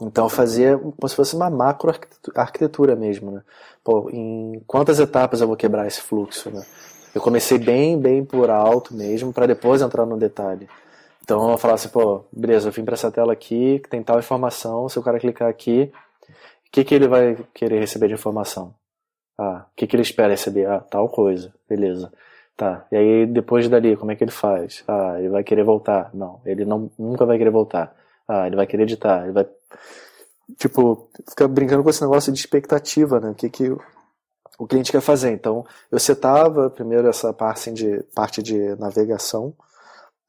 [0.00, 1.92] então eu fazia como se fosse uma macro
[2.36, 3.42] arquitetura mesmo, né?
[3.82, 6.64] Pô, em quantas etapas eu vou quebrar esse fluxo, né?
[7.12, 10.68] Eu comecei bem, bem por alto mesmo, para depois entrar no detalhe.
[11.24, 14.20] Então eu falava assim, pô, beleza, eu vim para essa tela aqui, que tem tal
[14.20, 15.90] informação, se o cara clicar aqui,
[16.68, 18.72] o que, que ele vai querer receber de informação?
[19.38, 20.66] Ah, o que, que ele espera receber?
[20.66, 21.52] Ah, tal coisa.
[21.68, 22.12] Beleza.
[22.56, 22.86] Tá.
[22.90, 24.82] E aí, depois dali, como é que ele faz?
[24.88, 26.10] Ah, ele vai querer voltar.
[26.14, 27.94] Não, ele não, nunca vai querer voltar.
[28.26, 29.24] Ah, ele vai querer editar.
[29.24, 29.46] Ele vai.
[30.58, 33.30] Tipo, fica brincando com esse negócio de expectativa, né?
[33.30, 33.76] O que, que
[34.58, 35.32] o cliente quer fazer.
[35.32, 39.54] Então, eu setava primeiro essa parte de, parte de navegação,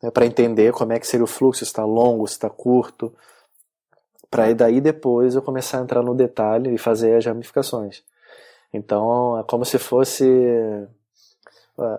[0.01, 3.13] né, para entender como é que seria o fluxo, se está longo, se está curto,
[4.29, 8.03] para daí depois eu começar a entrar no detalhe e fazer as ramificações.
[8.77, 10.25] Então é como se fosse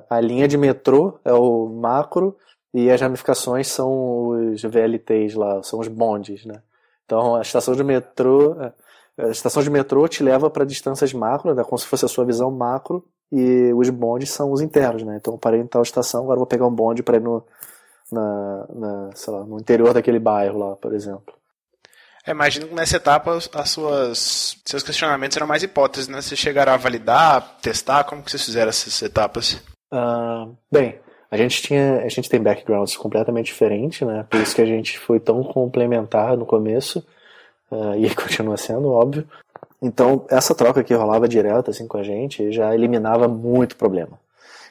[0.09, 2.37] a linha de metrô é o macro
[2.75, 6.61] e as ramificações são os VLTs lá, são os bondes, né?
[7.05, 8.57] Então a estação de metrô,
[9.19, 11.65] a estação de metrô te leva para distâncias macro, né?
[11.65, 15.17] como se fosse a sua visão macro, e os bondes são os internos, né?
[15.17, 17.45] Então eu parei em tal estação, agora vou pegar um bonde para ir no,
[18.11, 21.35] na, na, lá, no interior daquele bairro lá, por exemplo.
[22.29, 26.21] É, imagino que nessa etapa as suas seus questionamentos eram mais hipóteses, né?
[26.21, 29.55] Vocês chegaram a validar, testar, como que vocês fizeram essas etapas?
[29.91, 30.99] Uh, bem,
[31.31, 34.27] a gente tinha, a gente tem backgrounds completamente diferentes, né?
[34.29, 36.99] Por isso que a gente foi tão complementar no começo
[37.71, 39.27] uh, e continua sendo óbvio.
[39.81, 44.21] Então essa troca que rolava direto assim com a gente já eliminava muito problema.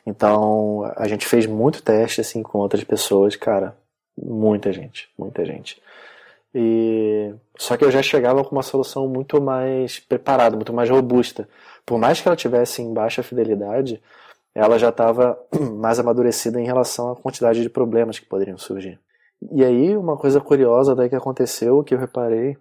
[0.06, 3.76] Então a gente fez muito teste assim com outras pessoas, cara,
[4.16, 5.82] muita gente, muita gente.
[6.60, 11.48] E só que eu já chegava com uma solução muito mais preparada, muito mais robusta.
[11.86, 14.02] Por mais que ela tivesse em baixa fidelidade,
[14.56, 15.40] ela já estava
[15.78, 19.00] mais amadurecida em relação à quantidade de problemas que poderiam surgir.
[19.52, 22.58] E aí uma coisa curiosa daí que aconteceu, que eu reparei,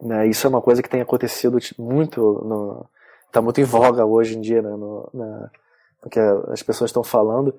[0.00, 2.86] né, isso é uma coisa que tem acontecido muito, no,
[3.30, 5.50] tá muito em voga hoje em dia, né, no, na,
[6.10, 7.54] que as pessoas estão falando,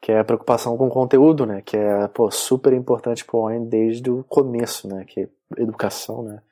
[0.00, 1.62] que é a preocupação com o conteúdo, né?
[1.62, 5.04] Que é pô, super importante para o online desde o começo, né?
[5.06, 5.28] Que é
[5.58, 6.42] educação, né?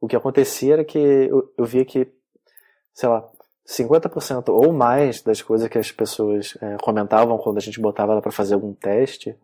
[0.00, 2.06] O que acontecia era que eu, eu via que,
[2.92, 3.26] sei lá,
[3.66, 8.22] 50% ou mais das coisas que as pessoas é, comentavam quando a gente botava ela
[8.22, 9.36] para fazer algum teste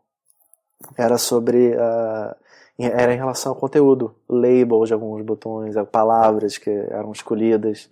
[0.97, 2.35] era sobre uh,
[2.79, 7.91] era em relação ao conteúdo, labels de alguns botões, palavras que eram escolhidas,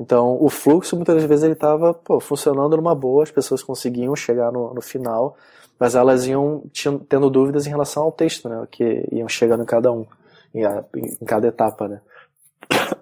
[0.00, 4.72] então, o fluxo muitas vezes ele estava funcionando numa boa, as pessoas conseguiam chegar no,
[4.72, 5.36] no final,
[5.78, 6.62] mas elas iam
[7.08, 10.06] tendo dúvidas em relação ao texto, né, que iam chegando em cada um,
[10.54, 10.62] em,
[11.20, 12.00] em cada etapa, né.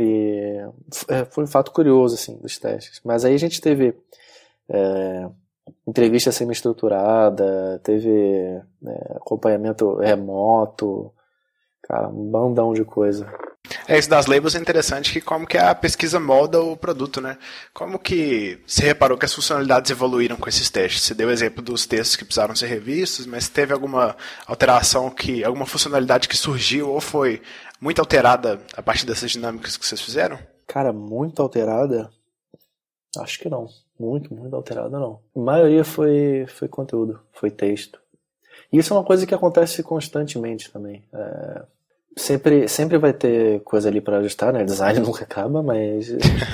[0.00, 0.64] E
[1.08, 3.00] é, foi um fato curioso, assim, dos testes.
[3.04, 3.96] Mas aí a gente teve
[4.68, 5.28] é,
[5.84, 11.12] entrevista semi-estruturada, teve é, acompanhamento remoto,
[11.82, 13.26] cara, um bandão de coisa.
[13.86, 17.38] É, isso das labels é interessante, que como que a pesquisa molda o produto, né?
[17.72, 21.02] Como que você reparou que as funcionalidades evoluíram com esses testes?
[21.02, 25.66] Você deu exemplo dos textos que precisaram ser revistos, mas teve alguma alteração, que alguma
[25.66, 27.42] funcionalidade que surgiu ou foi
[27.80, 30.38] muito alterada a partir dessas dinâmicas que vocês fizeram?
[30.66, 32.10] Cara, muito alterada?
[33.18, 33.68] Acho que não.
[33.98, 35.20] Muito, muito alterada não.
[35.34, 38.00] A maioria foi, foi conteúdo, foi texto.
[38.72, 41.02] E isso é uma coisa que acontece constantemente também.
[41.12, 41.62] É
[42.18, 44.64] sempre, sempre vai ter coisa ali para ajustar, né?
[44.64, 46.08] Design nunca acaba, mas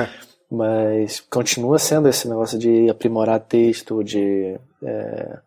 [0.50, 5.38] mas continua sendo esse negócio de aprimorar texto, de é,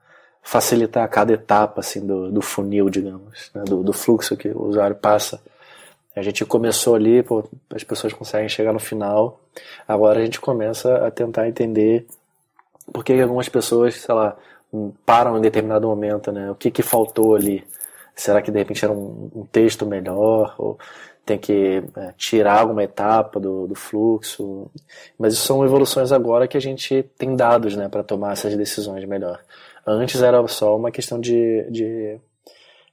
[0.41, 3.63] facilitar cada etapa assim do, do funil, digamos, né?
[3.63, 5.41] do, do, fluxo que o usuário passa.
[6.15, 9.39] A gente começou ali, pô, as pessoas conseguem chegar no final.
[9.87, 12.07] Agora a gente começa a tentar entender
[12.91, 14.35] por que algumas pessoas, sei lá,
[15.05, 16.49] param em determinado momento, né?
[16.49, 17.63] O que, que faltou ali?
[18.17, 20.55] Será que de repente era um, um texto melhor?
[20.57, 20.77] Ou
[21.23, 24.71] tem que é, tirar alguma etapa do, do, fluxo?
[25.19, 29.05] Mas isso são evoluções agora que a gente tem dados né, para tomar essas decisões
[29.05, 29.39] melhor.
[29.85, 32.17] Antes era só uma questão de, de,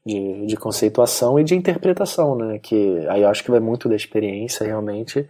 [0.05, 2.59] de, de conceituação e de interpretação, né?
[2.59, 5.29] Que aí eu acho que vai muito da experiência realmente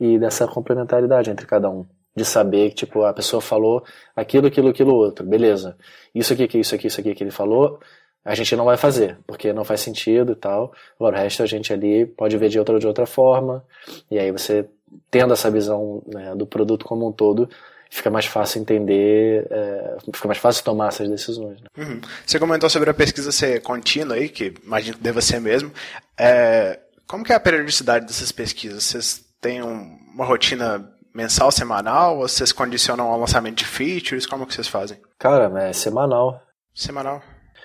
[0.00, 1.84] e dessa complementaridade entre cada um
[2.16, 3.82] de saber que, tipo, a pessoa falou
[4.14, 5.76] aquilo, aquilo, aquilo outro, beleza.
[6.14, 7.80] Isso aqui, isso aqui, isso aqui que ele falou,
[8.24, 10.72] a gente não vai fazer, porque não faz sentido e tal.
[10.98, 13.64] Agora, o resto a gente ali pode ver de outra de outra forma,
[14.10, 14.66] e aí você,
[15.10, 17.48] tendo essa visão né, do produto como um todo,
[17.90, 21.60] fica mais fácil entender, é, fica mais fácil tomar essas decisões.
[21.60, 21.68] Né?
[21.76, 22.00] Uhum.
[22.26, 25.70] Você comentou sobre a pesquisa ser contínua aí, que imagino que deva ser mesmo.
[26.18, 28.84] É, como que é a periodicidade dessas pesquisas?
[28.84, 32.18] Vocês têm um, uma rotina mensal, semanal?
[32.18, 34.26] Ou vocês condicionam ao lançamento de features?
[34.26, 34.98] Como que vocês fazem?
[35.18, 36.42] Cara, é semanal.
[36.74, 37.22] Semanal.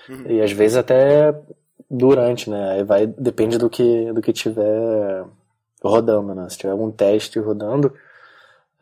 [0.08, 0.24] Uhum.
[0.28, 1.34] E às vezes até
[1.90, 2.72] durante, né?
[2.72, 5.24] Aí vai, depende do que, do que tiver
[5.82, 6.48] rodando, né?
[6.48, 7.92] Se tiver algum teste rodando,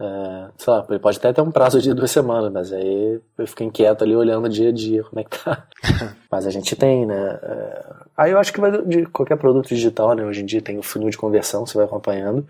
[0.01, 3.65] é, sei lá, pode até ter um prazo de duas semanas, mas aí eu fico
[3.65, 5.67] inquieto ali olhando dia a dia como é que tá.
[6.31, 7.39] mas a gente tem, né?
[7.43, 7.85] É,
[8.17, 10.25] aí eu acho que vai de qualquer produto digital, né?
[10.25, 12.47] Hoje em dia tem o funil de conversão, você vai acompanhando.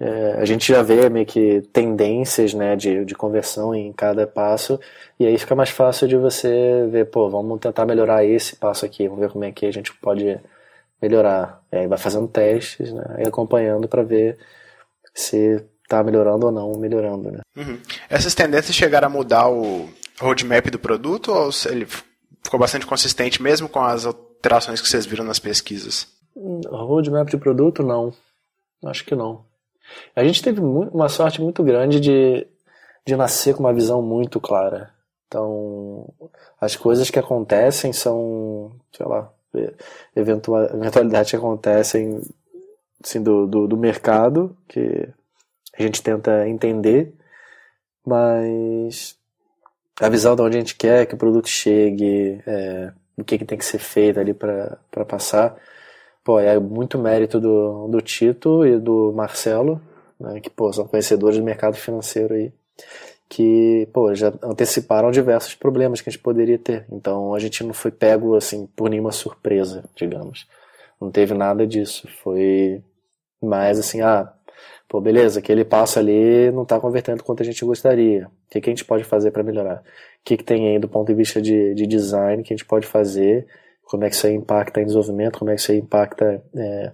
[0.00, 4.78] É, a gente já vê meio que tendências né, de, de conversão em cada passo,
[5.18, 9.08] e aí fica mais fácil de você ver, pô, vamos tentar melhorar esse passo aqui,
[9.08, 10.38] vamos ver como é que a gente pode
[11.02, 11.62] melhorar.
[11.72, 14.38] E aí vai fazendo testes né, e acompanhando para ver
[15.12, 17.32] se está melhorando ou não melhorando.
[17.32, 17.40] Né.
[17.56, 17.78] Uhum.
[18.08, 19.88] Essas tendências chegaram a mudar o
[20.20, 21.86] roadmap do produto ou ele
[22.42, 26.06] ficou bastante consistente mesmo com as alterações que vocês viram nas pesquisas?
[26.36, 28.12] Roadmap de produto, não.
[28.84, 29.47] Acho que não.
[30.14, 32.46] A gente teve uma sorte muito grande de,
[33.06, 34.90] de nascer com uma visão muito clara.
[35.26, 36.08] Então,
[36.60, 39.30] as coisas que acontecem são, sei lá,
[40.16, 42.20] eventualidades que acontecem
[43.02, 45.08] assim, do, do, do mercado, que
[45.78, 47.14] a gente tenta entender,
[48.04, 49.16] mas
[50.00, 53.44] a visão de onde a gente quer que o produto chegue, é, o que, que
[53.44, 55.56] tem que ser feito ali para passar,
[56.28, 59.80] pô, é muito mérito do, do Tito e do Marcelo,
[60.20, 62.52] né, que pô, são conhecedores do mercado financeiro aí,
[63.26, 66.84] que pô, já anteciparam diversos problemas que a gente poderia ter.
[66.92, 70.46] Então a gente não foi pego assim por nenhuma surpresa, digamos.
[71.00, 72.06] Não teve nada disso.
[72.22, 72.82] Foi
[73.42, 74.30] mais assim, ah,
[74.86, 78.26] pô, beleza, aquele passo ali não está convertendo quanto a gente gostaria.
[78.26, 79.76] O que, que a gente pode fazer para melhorar?
[79.76, 82.66] O que, que tem aí do ponto de vista de, de design que a gente
[82.66, 83.46] pode fazer
[83.88, 86.92] como é que isso aí impacta em desenvolvimento, como é que isso aí impacta é,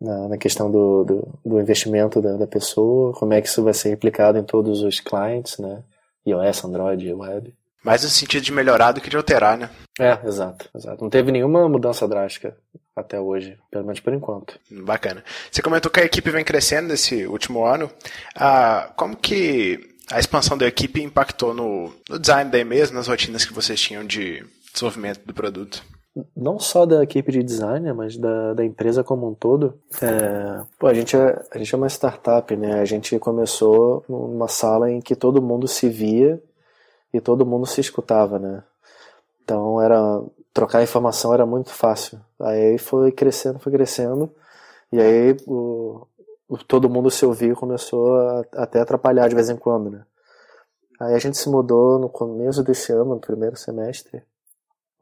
[0.00, 3.72] na, na, questão do, do, do investimento da, da, pessoa, como é que isso vai
[3.72, 5.82] ser replicado em todos os clientes, né?
[6.26, 7.54] iOS, Android, web.
[7.84, 9.70] Mais no sentido de melhorar do que de alterar, né?
[10.00, 11.02] É, exato, exato.
[11.02, 12.56] Não teve nenhuma mudança drástica
[12.96, 14.58] até hoje, pelo menos por enquanto.
[14.70, 15.22] Bacana.
[15.52, 17.90] Você comentou que a equipe vem crescendo nesse último ano.
[18.34, 23.44] Ah, como que a expansão da equipe impactou no, no design daí mesmo, nas rotinas
[23.44, 25.84] que vocês tinham de desenvolvimento do produto?
[26.36, 29.74] Não só da equipe de design, mas da, da empresa como um todo.
[30.00, 32.80] É, pô, a, gente é, a gente é uma startup, né?
[32.80, 36.40] A gente começou numa sala em que todo mundo se via
[37.12, 38.62] e todo mundo se escutava, né?
[39.42, 40.22] Então era
[40.52, 42.20] trocar informação era muito fácil.
[42.40, 44.30] Aí foi crescendo, foi crescendo
[44.92, 46.06] e aí o,
[46.48, 50.04] o todo mundo se ouvia começou a, até atrapalhar de vez em quando, né?
[51.00, 54.22] Aí a gente se mudou no começo desse ano, no primeiro semestre,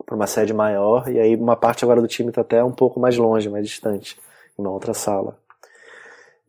[0.04, 2.98] para uma sede maior, e aí uma parte agora do time está até um pouco
[2.98, 4.18] mais longe, mais distante,
[4.58, 5.38] em uma outra sala.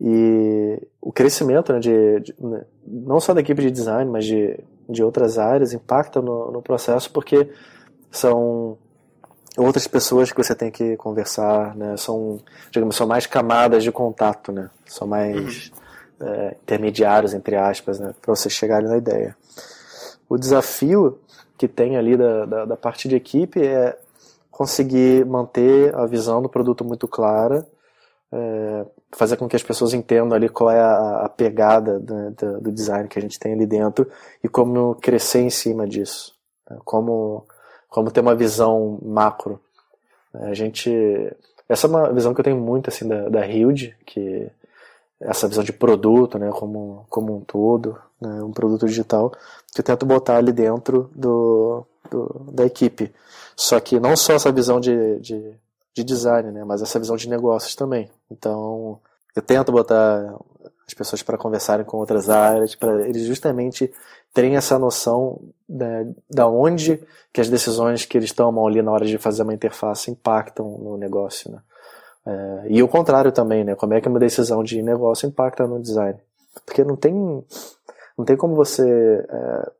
[0.01, 4.59] E o crescimento né, de, de né, não só da equipe de design, mas de,
[4.89, 7.49] de outras áreas impacta no, no processo porque
[8.11, 8.77] são
[9.57, 11.95] outras pessoas que você tem que conversar, né?
[11.97, 12.39] São,
[12.71, 14.69] digamos, são mais camadas de contato, né?
[14.85, 15.71] São mais
[16.19, 16.27] uhum.
[16.27, 18.13] é, intermediários, entre aspas, né?
[18.21, 19.35] Para você chegar na ideia.
[20.27, 21.19] O desafio
[21.57, 23.97] que tem ali da, da, da, parte de equipe é
[24.49, 27.65] conseguir manter a visão do produto muito clara,
[28.31, 32.31] é, fazer com que as pessoas entendam ali qual é a, a pegada do,
[32.61, 34.09] do, design que a gente tem ali dentro
[34.43, 36.33] e como crescer em cima disso,
[36.69, 36.77] né?
[36.83, 37.45] como,
[37.89, 39.59] como ter uma visão macro.
[40.33, 40.91] A gente,
[41.69, 44.51] essa é uma visão que eu tenho muito assim da, da Hilde, que
[45.19, 47.97] essa visão de produto, né, como, como um todo,
[48.27, 49.31] né, um produto digital,
[49.73, 53.13] que eu tento botar ali dentro do, do da equipe.
[53.55, 55.53] Só que não só essa visão de, de,
[55.93, 58.09] de design, né, mas essa visão de negócios também.
[58.31, 58.99] Então,
[59.35, 60.35] eu tento botar
[60.87, 63.91] as pessoas para conversarem com outras áreas, para eles justamente
[64.33, 67.01] terem essa noção né, da onde
[67.31, 70.97] que as decisões que eles tomam ali na hora de fazer uma interface impactam no
[70.97, 71.59] negócio, né?
[72.25, 73.75] É, e o contrário também, né?
[73.75, 76.17] Como é que uma decisão de negócio impacta no design?
[76.65, 77.43] Porque não tem,
[78.17, 79.71] não tem como você é,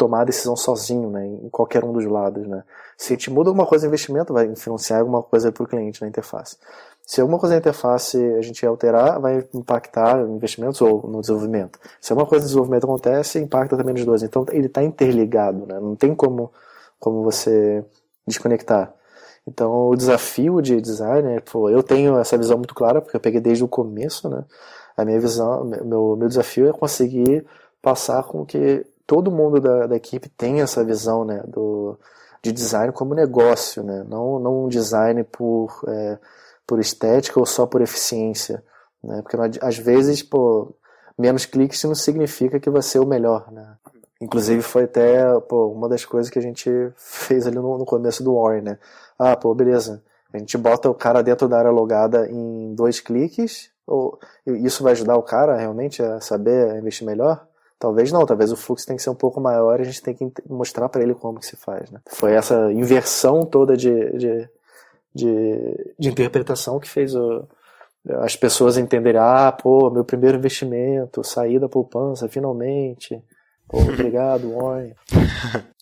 [0.00, 1.26] tomar a decisão sozinho, né?
[1.26, 2.64] Em qualquer um dos lados, né?
[2.96, 6.08] Se te muda alguma coisa no investimento, vai influenciar alguma coisa para o cliente na
[6.08, 6.56] interface.
[7.06, 11.78] Se alguma coisa na interface a gente alterar, vai impactar investimentos ou no desenvolvimento.
[12.00, 14.22] Se alguma coisa no desenvolvimento acontece, impacta também nos dois.
[14.22, 15.78] Então ele está interligado, né?
[15.78, 16.50] Não tem como,
[16.98, 17.84] como você
[18.26, 18.94] desconectar.
[19.46, 23.20] Então, o desafio de design, é, pô, eu tenho essa visão muito clara, porque eu
[23.20, 24.44] peguei desde o começo, né?
[25.00, 27.46] A minha visão, meu, meu desafio é conseguir
[27.80, 31.42] passar com que todo mundo da, da equipe tenha essa visão, né?
[31.46, 31.98] Do,
[32.42, 34.04] de design como negócio, né?
[34.08, 36.18] Não, não um design por, é,
[36.66, 38.62] por estética ou só por eficiência,
[39.02, 39.22] né?
[39.22, 40.74] Porque às vezes, pô,
[41.18, 43.74] menos cliques não significa que vai ser o melhor, né?
[44.20, 48.22] Inclusive foi até pô, uma das coisas que a gente fez ali no, no começo
[48.22, 48.78] do War, né?
[49.18, 50.02] Ah, pô, beleza.
[50.32, 54.92] A gente bota o cara dentro da área logada em dois cliques, ou isso vai
[54.92, 57.46] ajudar o cara realmente a saber investir melhor?
[57.78, 60.14] Talvez não, talvez o fluxo tem que ser um pouco maior e a gente tem
[60.14, 61.90] que mostrar para ele como que se faz.
[61.90, 62.00] Né?
[62.08, 64.48] Foi essa inversão toda de, de,
[65.14, 67.46] de, de interpretação que fez o,
[68.20, 73.22] as pessoas entenderem, ah, pô, meu primeiro investimento, sair da poupança, finalmente.
[73.72, 74.94] obrigado, Warren.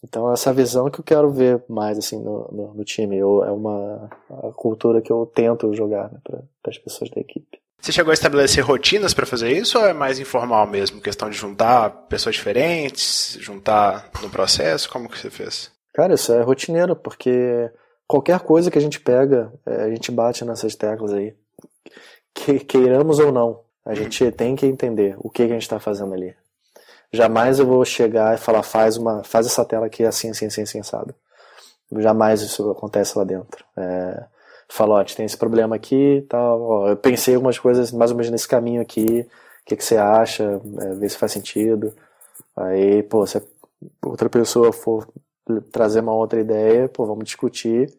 [0.04, 3.16] Então, essa visão que eu quero ver mais assim no, no, no time.
[3.16, 4.08] Eu, é uma
[4.54, 7.58] cultura que eu tento jogar né, para as pessoas da equipe.
[7.80, 11.00] Você chegou a estabelecer rotinas para fazer isso ou é mais informal mesmo?
[11.00, 14.90] Questão de juntar pessoas diferentes, juntar no processo?
[14.90, 15.70] Como que você fez?
[15.94, 17.70] Cara, isso é rotineiro, porque
[18.06, 21.34] qualquer coisa que a gente pega, é, a gente bate nessas teclas aí.
[22.34, 25.80] Que, queiramos ou não, a gente tem que entender o que, que a gente está
[25.80, 26.34] fazendo ali.
[27.12, 30.62] Jamais eu vou chegar e falar, faz uma, faz essa tela aqui assim, assim, assim,
[30.62, 31.14] assim, assado.
[31.96, 33.64] Jamais isso acontece lá dentro.
[33.76, 34.24] É,
[34.68, 38.30] falo, ó, tem esse problema aqui tal, ó, eu pensei algumas coisas mais ou menos
[38.30, 39.26] nesse caminho aqui,
[39.62, 41.92] o que, que você acha, é, ver se faz sentido.
[42.56, 43.40] Aí, pô, se
[44.02, 45.08] outra pessoa for
[45.72, 47.92] trazer uma outra ideia, pô, vamos discutir.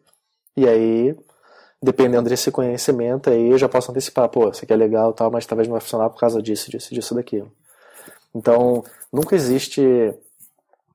[0.56, 1.16] E aí,
[1.82, 5.46] dependendo desse conhecimento, aí eu já posso antecipar, pô, isso aqui é legal tal, mas
[5.46, 7.52] talvez não vai funcionar por causa disso, disso, disso, daquilo.
[8.36, 10.14] Então, nunca existe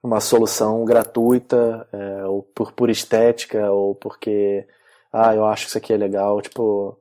[0.03, 4.67] uma solução gratuita, é, ou por, por estética, ou porque,
[5.15, 6.41] ah, eu acho que isso aqui é legal.
[6.43, 6.99] Tipo,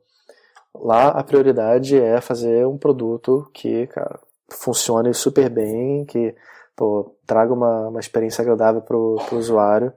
[0.76, 4.20] lá a prioridade é fazer um produto que, cara,
[4.52, 6.36] funcione super bem, que
[6.76, 9.92] pô, traga uma, uma experiência agradável para o usuário.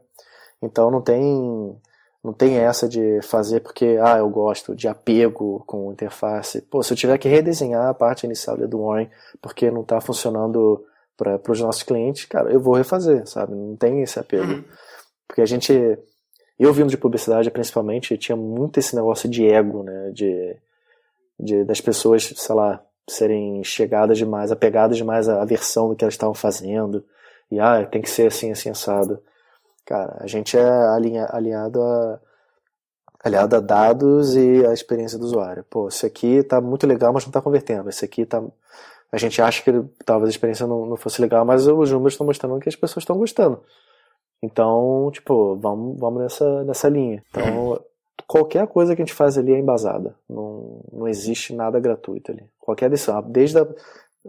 [0.63, 1.79] Então não tem
[2.25, 6.61] não tem essa de fazer porque, ah, eu gosto de apego com interface.
[6.63, 9.09] Pô, se eu tiver que redesenhar a parte inicial do Warren
[9.41, 10.85] porque não está funcionando
[11.17, 13.55] para os nossos clientes, cara, eu vou refazer, sabe?
[13.55, 14.55] Não tem esse apego.
[14.55, 14.65] Uhum.
[15.29, 15.73] Porque a gente,
[16.59, 20.11] eu vindo de publicidade principalmente, tinha muito esse negócio de ego, né?
[20.13, 20.57] De,
[21.39, 26.15] de das pessoas, sei lá, serem chegadas demais, apegadas demais à versão do que elas
[26.15, 27.05] estavam fazendo.
[27.51, 29.23] E, ah, tem que ser assim, assim, assado.
[29.85, 32.21] Cara, a gente é alinha, alinhado a
[33.27, 35.65] aliado a dados e a experiência do usuário.
[35.69, 37.89] Pô, isso aqui tá muito legal, mas não tá convertendo.
[37.89, 38.43] Esse aqui tá.
[39.11, 39.73] A gente acha que
[40.05, 43.03] talvez a experiência não, não fosse legal, mas os números estão mostrando que as pessoas
[43.03, 43.61] estão gostando.
[44.43, 47.23] Então, tipo, vamos, vamos nessa, nessa linha.
[47.31, 47.81] Então,
[48.27, 50.15] qualquer coisa que a gente faz ali é embasada.
[50.29, 52.45] Não, não existe nada gratuito ali.
[52.61, 53.67] Qualquer decisão, desde a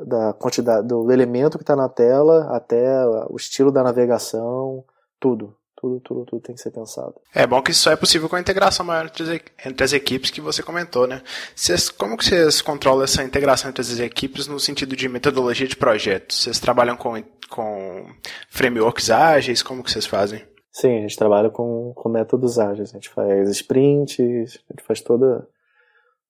[0.05, 4.83] da quantidade do elemento que está na tela até o estilo da navegação,
[5.19, 5.55] tudo.
[5.79, 7.13] Tudo, tudo, tudo tem que ser pensado.
[7.35, 10.31] É bom que isso só é possível com a integração maior entre, entre as equipes
[10.31, 11.21] que você comentou, né?
[11.55, 15.75] Vocês, como que vocês controlam essa integração entre as equipes no sentido de metodologia de
[15.75, 16.41] projetos?
[16.41, 18.07] Vocês trabalham com, com
[18.49, 19.61] frameworks ágeis?
[19.61, 20.43] Como que vocês fazem?
[20.71, 22.89] Sim, a gente trabalha com, com métodos ágeis.
[22.89, 25.47] A gente faz sprints, a gente faz toda...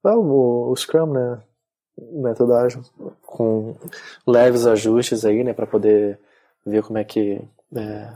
[0.03, 1.41] O, o Scrum, né?
[1.95, 2.81] O método ágil.
[3.25, 3.77] Com
[4.25, 5.53] leves ajustes aí, né?
[5.53, 6.19] Para poder
[6.65, 7.41] ver como é que...
[7.75, 8.13] É,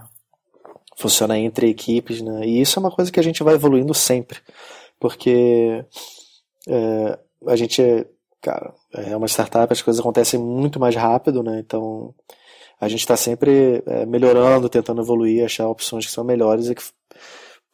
[1.01, 2.45] funciona entre equipes, né?
[2.45, 4.39] E isso é uma coisa que a gente vai evoluindo sempre,
[4.99, 5.83] porque
[6.67, 7.81] é, a gente,
[8.41, 11.59] cara, é uma startup, as coisas acontecem muito mais rápido, né?
[11.59, 12.13] Então
[12.79, 16.83] a gente está sempre é, melhorando, tentando evoluir, achar opções que são melhores e que,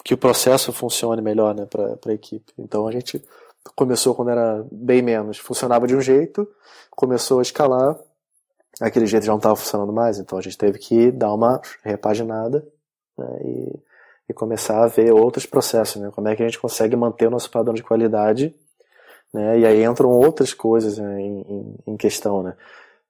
[0.03, 2.53] que o processo funcione melhor né, para a equipe.
[2.57, 3.23] Então a gente
[3.75, 6.47] começou quando era bem menos, funcionava de um jeito,
[6.91, 7.97] começou a escalar,
[8.80, 12.65] aquele jeito já não estava funcionando mais, então a gente teve que dar uma repaginada
[13.18, 13.80] né, e,
[14.30, 17.32] e, começar a ver outros processos, né, como é que a gente consegue manter o
[17.32, 18.53] nosso padrão de qualidade,
[19.34, 22.53] né, e aí entram outras coisas né, em, em, questão, né,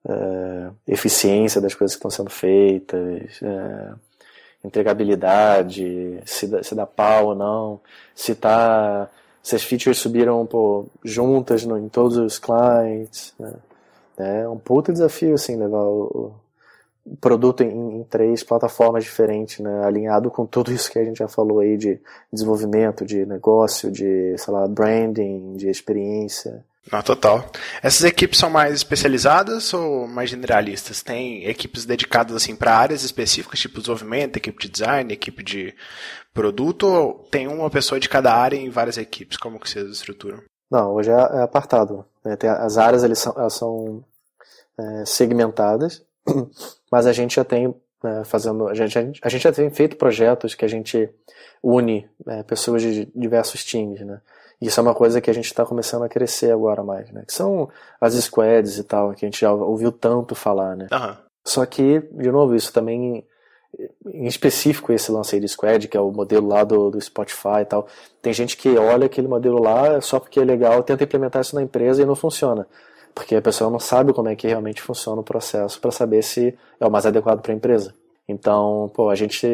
[0.08, 3.94] é, eficiência das coisas que estão sendo feitas, é,
[4.64, 7.80] entregabilidade, se dá, se dá pau ou não,
[8.16, 9.10] se tá
[9.48, 13.34] se as features subiram pô, juntas no, em todos os clients.
[13.40, 13.54] Né?
[14.18, 16.34] É um puta desafio assim, levar o
[17.22, 19.86] produto em, em, três plataformas diferentes, né?
[19.86, 22.00] alinhado com tudo isso que a gente já falou aí de
[22.32, 26.64] desenvolvimento, de negócio, de sei lá, branding, de experiência.
[26.92, 27.46] Não, total.
[27.82, 31.04] Essas equipes são mais especializadas ou mais generalistas?
[31.04, 35.76] Tem equipes dedicadas assim para áreas específicas, tipo desenvolvimento, equipe de design, equipe de
[36.34, 39.38] produto, ou tem uma pessoa de cada área em várias equipes?
[39.38, 40.42] Como que vocês estruturam?
[40.72, 42.06] Não, hoje é, é apartado.
[42.24, 42.38] Né?
[42.60, 44.04] as áreas eles são, elas são
[44.78, 46.04] é, segmentadas,
[46.92, 47.74] mas a gente já tem
[48.04, 51.10] né, fazendo, a gente, a gente já tem feito projetos que a gente
[51.64, 54.22] une é, pessoas de diversos times, né?
[54.60, 57.24] Isso é uma coisa que a gente está começando a crescer agora mais, né?
[57.28, 57.70] Que são
[58.02, 60.88] as squads e tal, que a gente já ouviu tanto falar, né?
[60.92, 61.16] Uhum.
[61.46, 63.24] Só que, de novo, isso também,
[64.06, 67.62] em específico esse lance aí de squad, que é o modelo lá do, do Spotify
[67.62, 67.88] e tal,
[68.22, 71.62] tem gente que olha aquele modelo lá só porque é legal, tenta implementar isso na
[71.62, 72.68] empresa e não funciona.
[73.18, 76.56] Porque a pessoa não sabe como é que realmente funciona o processo para saber se
[76.80, 77.96] é o mais adequado para a empresa.
[78.28, 79.48] Então, pô, a gente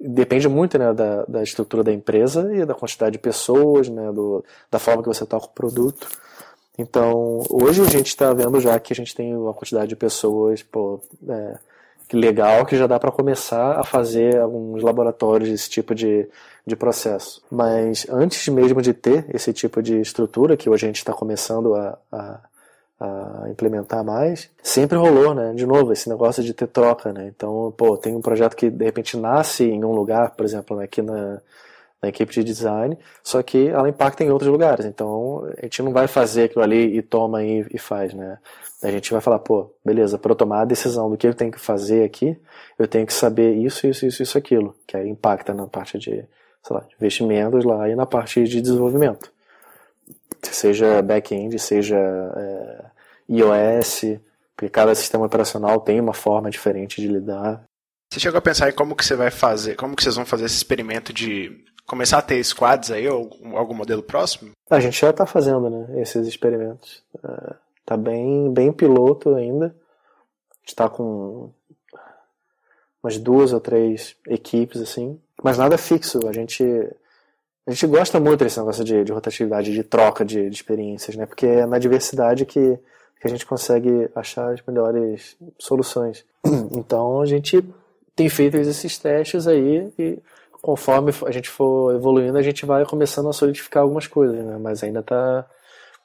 [0.00, 4.42] depende muito né, da, da estrutura da empresa e da quantidade de pessoas, né, do,
[4.70, 6.08] da forma que você toca o produto.
[6.78, 10.62] Então, hoje a gente está vendo já que a gente tem uma quantidade de pessoas,
[10.62, 10.98] pô,
[11.28, 11.58] é,
[12.10, 16.26] legal, que já dá para começar a fazer alguns laboratórios desse tipo de,
[16.66, 17.42] de processo.
[17.50, 21.74] Mas antes mesmo de ter esse tipo de estrutura, que hoje a gente está começando
[21.74, 22.51] a, a
[23.02, 25.52] a implementar mais, sempre rolou, né?
[25.54, 27.26] De novo, esse negócio de ter troca, né?
[27.34, 30.84] Então, pô, tem um projeto que de repente nasce em um lugar, por exemplo, né,
[30.84, 31.40] aqui na,
[32.00, 34.86] na equipe de design, só que ela impacta em outros lugares.
[34.86, 38.38] Então, a gente não vai fazer aquilo ali e toma e, e faz, né?
[38.82, 41.50] A gente vai falar, pô, beleza, para eu tomar a decisão do que eu tenho
[41.50, 42.36] que fazer aqui,
[42.78, 46.24] eu tenho que saber isso, isso, isso, isso, aquilo, que aí impacta na parte de,
[46.62, 49.32] sei lá, investimentos lá e na parte de desenvolvimento.
[50.42, 52.91] Seja back-end, seja é,
[53.38, 54.18] iOS,
[54.54, 57.64] porque cada sistema operacional tem uma forma diferente de lidar.
[58.12, 60.44] Você chegou a pensar em como que você vai fazer, como que vocês vão fazer
[60.44, 64.50] esse experimento de começar a ter squads aí, ou algum modelo próximo?
[64.70, 67.02] A gente já está fazendo, né, esses experimentos.
[67.80, 69.66] Está é, bem, bem piloto ainda.
[69.66, 71.50] A gente está com
[73.02, 75.20] umas duas ou três equipes, assim.
[75.42, 76.20] Mas nada fixo.
[76.28, 76.62] A gente,
[77.66, 81.26] a gente gosta muito desse negócio de, de rotatividade, de troca de, de experiências, né?
[81.26, 82.78] Porque é na diversidade que
[83.22, 86.24] que a gente consegue achar as melhores soluções.
[86.76, 87.64] Então a gente
[88.16, 90.18] tem feito esses testes aí e
[90.60, 94.58] conforme a gente for evoluindo a gente vai começando a solidificar algumas coisas, né?
[94.58, 95.46] Mas ainda tá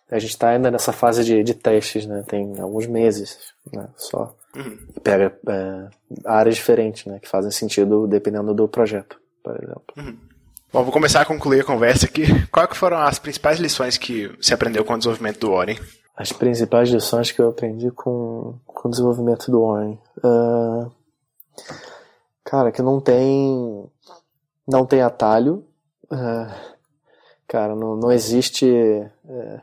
[0.10, 2.24] a gente está ainda nessa fase de, de testes, né?
[2.28, 3.40] Tem alguns meses,
[3.74, 3.90] né?
[3.98, 4.78] Só uhum.
[5.04, 5.88] pega é,
[6.24, 7.20] áreas diferentes, né?
[7.20, 9.86] Que fazem sentido dependendo do projeto, por exemplo.
[9.98, 10.18] Uhum.
[10.72, 12.26] Bom, vou começar a concluir a conversa aqui.
[12.52, 15.78] Quais foram as principais lições que você aprendeu com o desenvolvimento do Oren?
[16.18, 20.00] As principais lições que eu aprendi com, com o desenvolvimento do Warren.
[20.18, 20.92] Uh,
[22.44, 23.86] cara, que não tem
[24.68, 25.64] não tem atalho.
[26.06, 26.52] Uh,
[27.48, 28.66] cara, não, não existe
[29.26, 29.62] uh,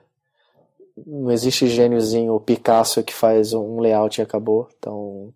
[1.04, 4.68] não existe gêniozinho Picasso que faz um layout e acabou.
[4.78, 5.34] Então,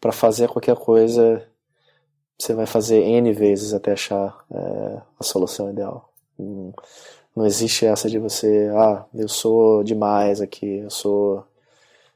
[0.00, 1.44] para fazer qualquer coisa,
[2.38, 6.08] você vai fazer N vezes até achar uh, a solução ideal.
[6.38, 6.72] Hum,
[7.34, 11.44] não existe essa de você, ah, eu sou demais aqui, eu sou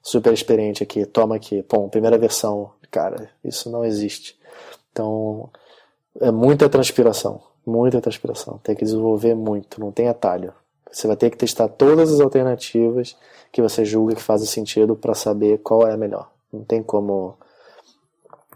[0.02, 2.70] super experiente aqui, toma aqui, pô, primeira versão.
[2.90, 4.38] Cara, isso não existe.
[4.92, 5.50] Então,
[6.20, 8.58] é muita transpiração, muita transpiração.
[8.62, 10.52] Tem que desenvolver muito, não tem atalho.
[10.92, 13.16] Você vai ter que testar todas as alternativas
[13.50, 16.30] que você julga que fazem sentido para saber qual é a melhor.
[16.52, 17.36] Não tem como,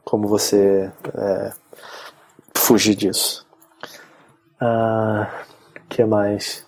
[0.05, 1.53] como você é,
[2.55, 3.47] fugir disso.
[4.61, 5.45] Ah,
[5.91, 6.67] que mais?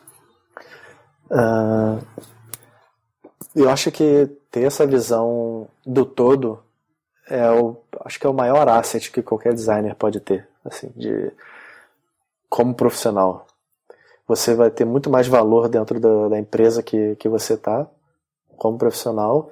[1.30, 2.04] Uh,
[3.54, 6.62] eu acho que ter essa visão do todo
[7.30, 11.32] é o, acho que é o maior asset que qualquer designer pode ter, assim, de
[12.50, 13.46] como profissional.
[14.26, 17.86] Você vai ter muito mais valor dentro da, da empresa que, que você está,
[18.56, 19.50] como profissional,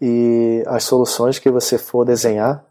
[0.00, 2.64] e as soluções que você for desenhar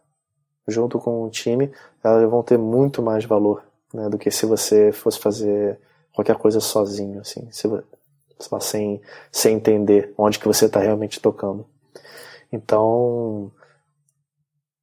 [0.68, 1.72] junto com o time,
[2.04, 5.80] elas vão ter muito mais valor né, do que se você fosse fazer
[6.20, 9.02] qualquer coisa sozinho, assim, se, lá, sem,
[9.32, 11.66] sem entender onde que você está realmente tocando.
[12.52, 13.52] Então,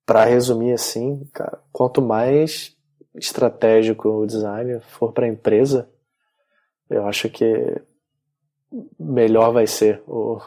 [0.06, 2.74] para resumir assim, cara, quanto mais
[3.14, 5.90] estratégico o design for para a empresa,
[6.88, 7.82] eu acho que
[8.98, 10.40] melhor vai ser o,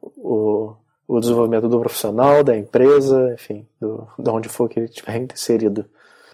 [0.00, 0.76] o,
[1.08, 5.86] o desenvolvimento do profissional, da empresa, enfim, do, de onde for que ele estiver inserido.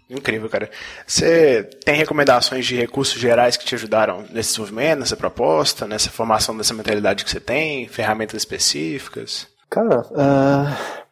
[0.09, 0.71] Incrível, cara.
[1.05, 6.57] Você tem recomendações de recursos gerais que te ajudaram nesse desenvolvimento, nessa proposta, nessa formação
[6.57, 9.49] dessa mentalidade que você tem, ferramentas específicas?
[9.69, 11.07] Cara, uh,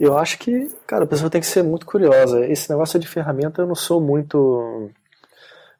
[0.00, 2.44] eu acho que, cara, a pessoa tem que ser muito curiosa.
[2.46, 4.90] Esse negócio de ferramenta eu não sou muito.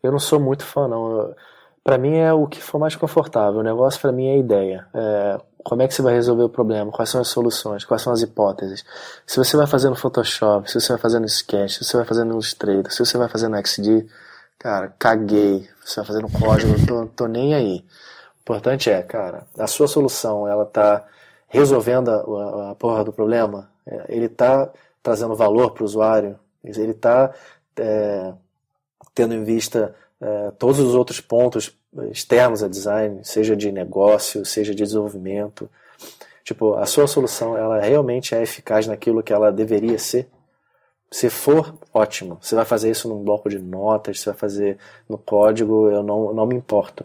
[0.00, 1.34] Eu não sou muito fã, não.
[1.82, 3.58] Para mim é o que for mais confortável.
[3.58, 4.86] O negócio para mim é a ideia.
[4.94, 6.90] É, como é que você vai resolver o problema?
[6.90, 7.84] Quais são as soluções?
[7.84, 8.84] Quais são as hipóteses?
[9.26, 12.06] Se você vai fazer no Photoshop, se você vai fazer no Sketch, se você vai
[12.06, 14.06] fazer no Illustrator, se você vai fazer no XD,
[14.58, 15.68] cara, caguei.
[15.84, 17.84] Você vai fazer no código, tô, tô nem aí.
[18.38, 21.04] O importante é, cara, a sua solução, ela tá
[21.48, 23.70] resolvendo a, a, porra do problema?
[23.86, 24.70] É, ele está
[25.02, 27.32] trazendo valor para o usuário, ele está
[27.76, 28.32] é,
[29.14, 31.76] tendo em vista é, todos os outros pontos
[32.10, 35.68] externos a design, seja de negócio, seja de desenvolvimento.
[36.44, 40.28] Tipo, a sua solução, ela realmente é eficaz naquilo que ela deveria ser?
[41.10, 42.38] Se for, ótimo.
[42.40, 44.78] Você vai fazer isso num bloco de notas, você vai fazer
[45.08, 47.04] no código, eu não, não me importo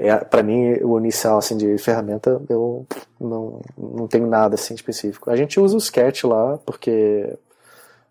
[0.00, 2.86] é, para mim, o inicial assim, de ferramenta, eu
[3.20, 5.30] não, não tenho nada assim específico.
[5.30, 7.36] A gente usa o Sketch lá, porque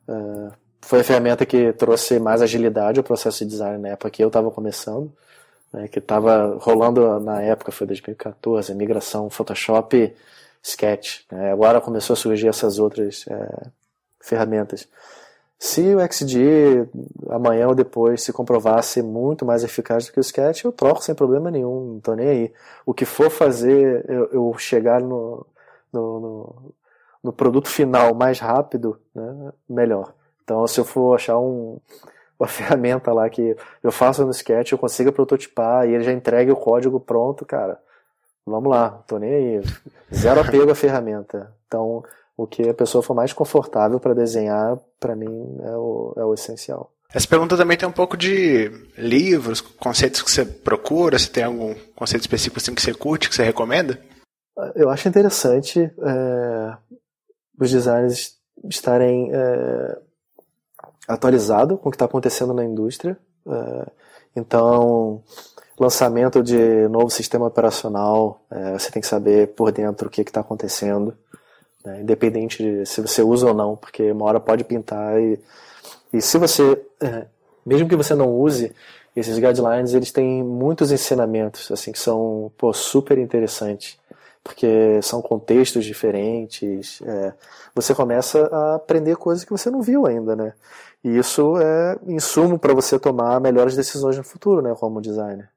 [0.08, 4.24] uh, foi a ferramenta que trouxe mais agilidade ao processo de design na época que
[4.24, 5.12] eu estava começando,
[5.72, 10.14] né, que estava rolando na época, foi 2014, a migração Photoshop
[10.64, 11.22] Sketch.
[11.32, 13.68] Né, agora começou a surgir essas outras é,
[14.20, 14.88] ferramentas.
[15.62, 16.88] Se o XD
[17.30, 21.04] amanhã ou depois se comprovar ser muito mais eficaz do que o Sketch, eu troco
[21.04, 22.54] sem problema nenhum, não tô nem aí.
[22.86, 25.46] O que for fazer eu, eu chegar no,
[25.92, 26.74] no, no,
[27.26, 30.14] no, produto final mais rápido, né, melhor.
[30.46, 31.78] Então, se eu for achar um,
[32.40, 36.52] uma ferramenta lá que eu faço no Sketch, eu consiga prototipar e ele já entregue
[36.52, 37.80] o código pronto, cara,
[38.46, 39.62] vamos lá, tô nem aí.
[40.14, 41.54] Zero apego à ferramenta.
[41.68, 42.04] Então,
[42.36, 46.34] o que a pessoa for mais confortável para desenhar, para mim, é o, é o
[46.34, 46.92] essencial.
[47.12, 51.74] Essa pergunta também tem um pouco de livros, conceitos que você procura, se tem algum
[51.96, 54.00] conceito específico assim que você curte, que você recomenda?
[54.76, 56.78] Eu acho interessante é,
[57.60, 58.38] os designers
[58.70, 59.98] estarem é,
[61.10, 63.18] atualizados com o que está acontecendo na indústria.
[63.48, 63.86] É,
[64.36, 65.22] então,
[65.78, 70.42] lançamento de novo sistema operacional, é, você tem que saber por dentro o que está
[70.42, 71.16] acontecendo
[71.84, 72.02] né?
[72.02, 75.40] independente de se você usa ou não, porque uma hora pode pintar e,
[76.12, 77.26] e se você, é,
[77.66, 78.74] mesmo que você não use,
[79.16, 83.98] esses guidelines eles têm muitos ensinamentos assim que são pô, super interessantes
[84.44, 87.34] porque são contextos diferentes é,
[87.76, 90.54] você começa a aprender coisas que você não viu ainda né
[91.04, 95.50] e isso é insumo para você tomar melhores decisões no futuro né como designer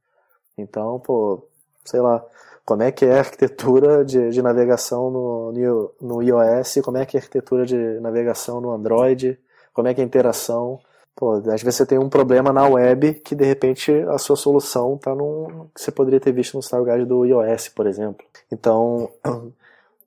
[0.57, 1.43] então pô
[1.85, 2.25] sei lá
[2.65, 7.17] como é que é a arquitetura de, de navegação no, no, iOS, como é que
[7.17, 9.39] é a arquitetura de navegação no Android,
[9.73, 10.79] como é que é a interação.
[11.15, 14.95] Pô, às vezes você tem um problema na web que de repente a sua solução
[14.95, 18.25] está num que você poderia ter visto no style guide do iOS, por exemplo.
[18.51, 19.11] Então,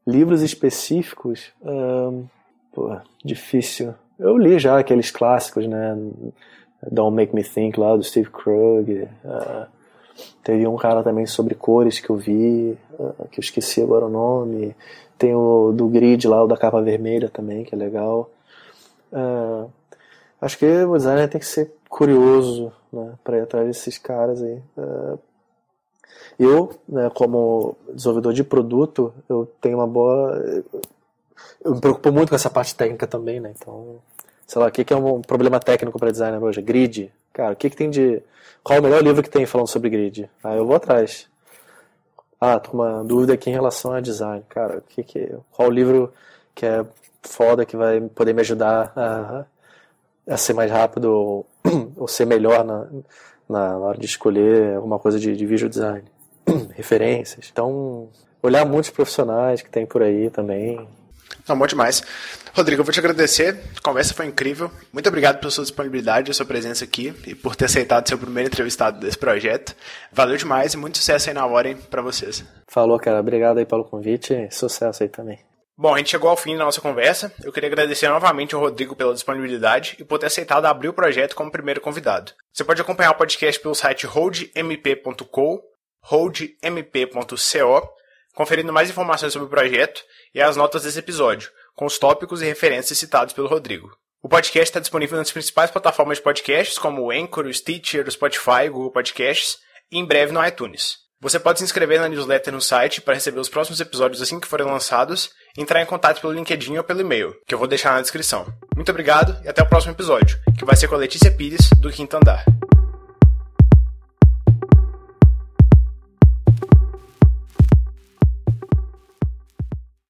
[0.07, 2.25] livros específicos, hum,
[2.73, 3.93] pô, difícil.
[4.17, 5.97] Eu li já aqueles clássicos, né?
[6.91, 9.07] Don't Make Me Think lá do Steve Krug.
[9.23, 9.67] Uh,
[10.43, 14.09] Teve um cara também sobre cores que eu vi, ah, que eu esqueci agora o
[14.09, 14.75] nome.
[15.17, 18.29] Tem o do grid lá, o da capa vermelha também, que é legal.
[19.11, 19.69] Uh,
[20.41, 24.61] acho que o designer tem que ser curioso né, para ir atrás desses caras aí.
[24.77, 25.19] Uh,
[26.37, 30.63] eu, né, como desenvolvedor de produto, eu tenho uma boa.
[31.63, 33.53] Eu me preocupo muito com essa parte técnica também, né?
[33.55, 33.99] Então,
[34.47, 36.61] sei lá, o que é um problema técnico para designer hoje?
[36.61, 37.11] Grid.
[37.33, 38.21] Cara, o que, que tem de
[38.65, 40.27] qual o melhor livro que tem falando sobre grid?
[40.43, 41.27] Aí eu vou atrás.
[42.41, 44.43] Ah, tô com uma dúvida aqui em relação a design.
[44.49, 46.11] Cara, o que que, qual o livro
[46.55, 46.83] que é
[47.21, 49.45] foda que vai poder me ajudar a,
[50.27, 51.45] a ser mais rápido ou,
[51.95, 52.87] ou ser melhor na,
[53.47, 56.03] na, hora de escolher alguma coisa de, de visual design?
[56.73, 57.49] Referências.
[57.51, 58.09] Então,
[58.41, 60.87] olhar muitos profissionais que tem por aí também.
[61.47, 62.01] Não, bom demais.
[62.53, 63.59] Rodrigo, eu vou te agradecer.
[63.77, 64.71] A conversa foi incrível.
[64.93, 68.19] Muito obrigado pela sua disponibilidade, a sua presença aqui e por ter aceitado ser o
[68.19, 69.75] primeiro entrevistado desse projeto.
[70.11, 72.43] Valeu demais e muito sucesso aí na hora, hein, pra vocês.
[72.67, 73.19] Falou, cara.
[73.19, 74.47] Obrigado aí pelo convite.
[74.51, 75.39] Sucesso aí também.
[75.77, 77.33] Bom, a gente chegou ao fim da nossa conversa.
[77.43, 81.35] Eu queria agradecer novamente ao Rodrigo pela disponibilidade e por ter aceitado abrir o projeto
[81.35, 82.31] como primeiro convidado.
[82.53, 85.61] Você pode acompanhar o podcast pelo site holdmp.co,
[86.01, 87.89] holdmp.co,
[88.35, 92.45] conferindo mais informações sobre o projeto e as notas desse episódio, com os tópicos e
[92.45, 93.89] referências citados pelo Rodrigo.
[94.21, 98.11] O podcast está disponível nas principais plataformas de podcasts, como o Anchor, o Stitcher, o
[98.11, 99.57] Spotify, o Google Podcasts,
[99.91, 100.97] e em breve no iTunes.
[101.21, 104.47] Você pode se inscrever na newsletter no site para receber os próximos episódios assim que
[104.47, 107.93] forem lançados e entrar em contato pelo LinkedIn ou pelo e-mail, que eu vou deixar
[107.93, 108.45] na descrição.
[108.75, 111.89] Muito obrigado e até o próximo episódio, que vai ser com a Letícia Pires, do
[111.89, 112.43] Quinto Andar.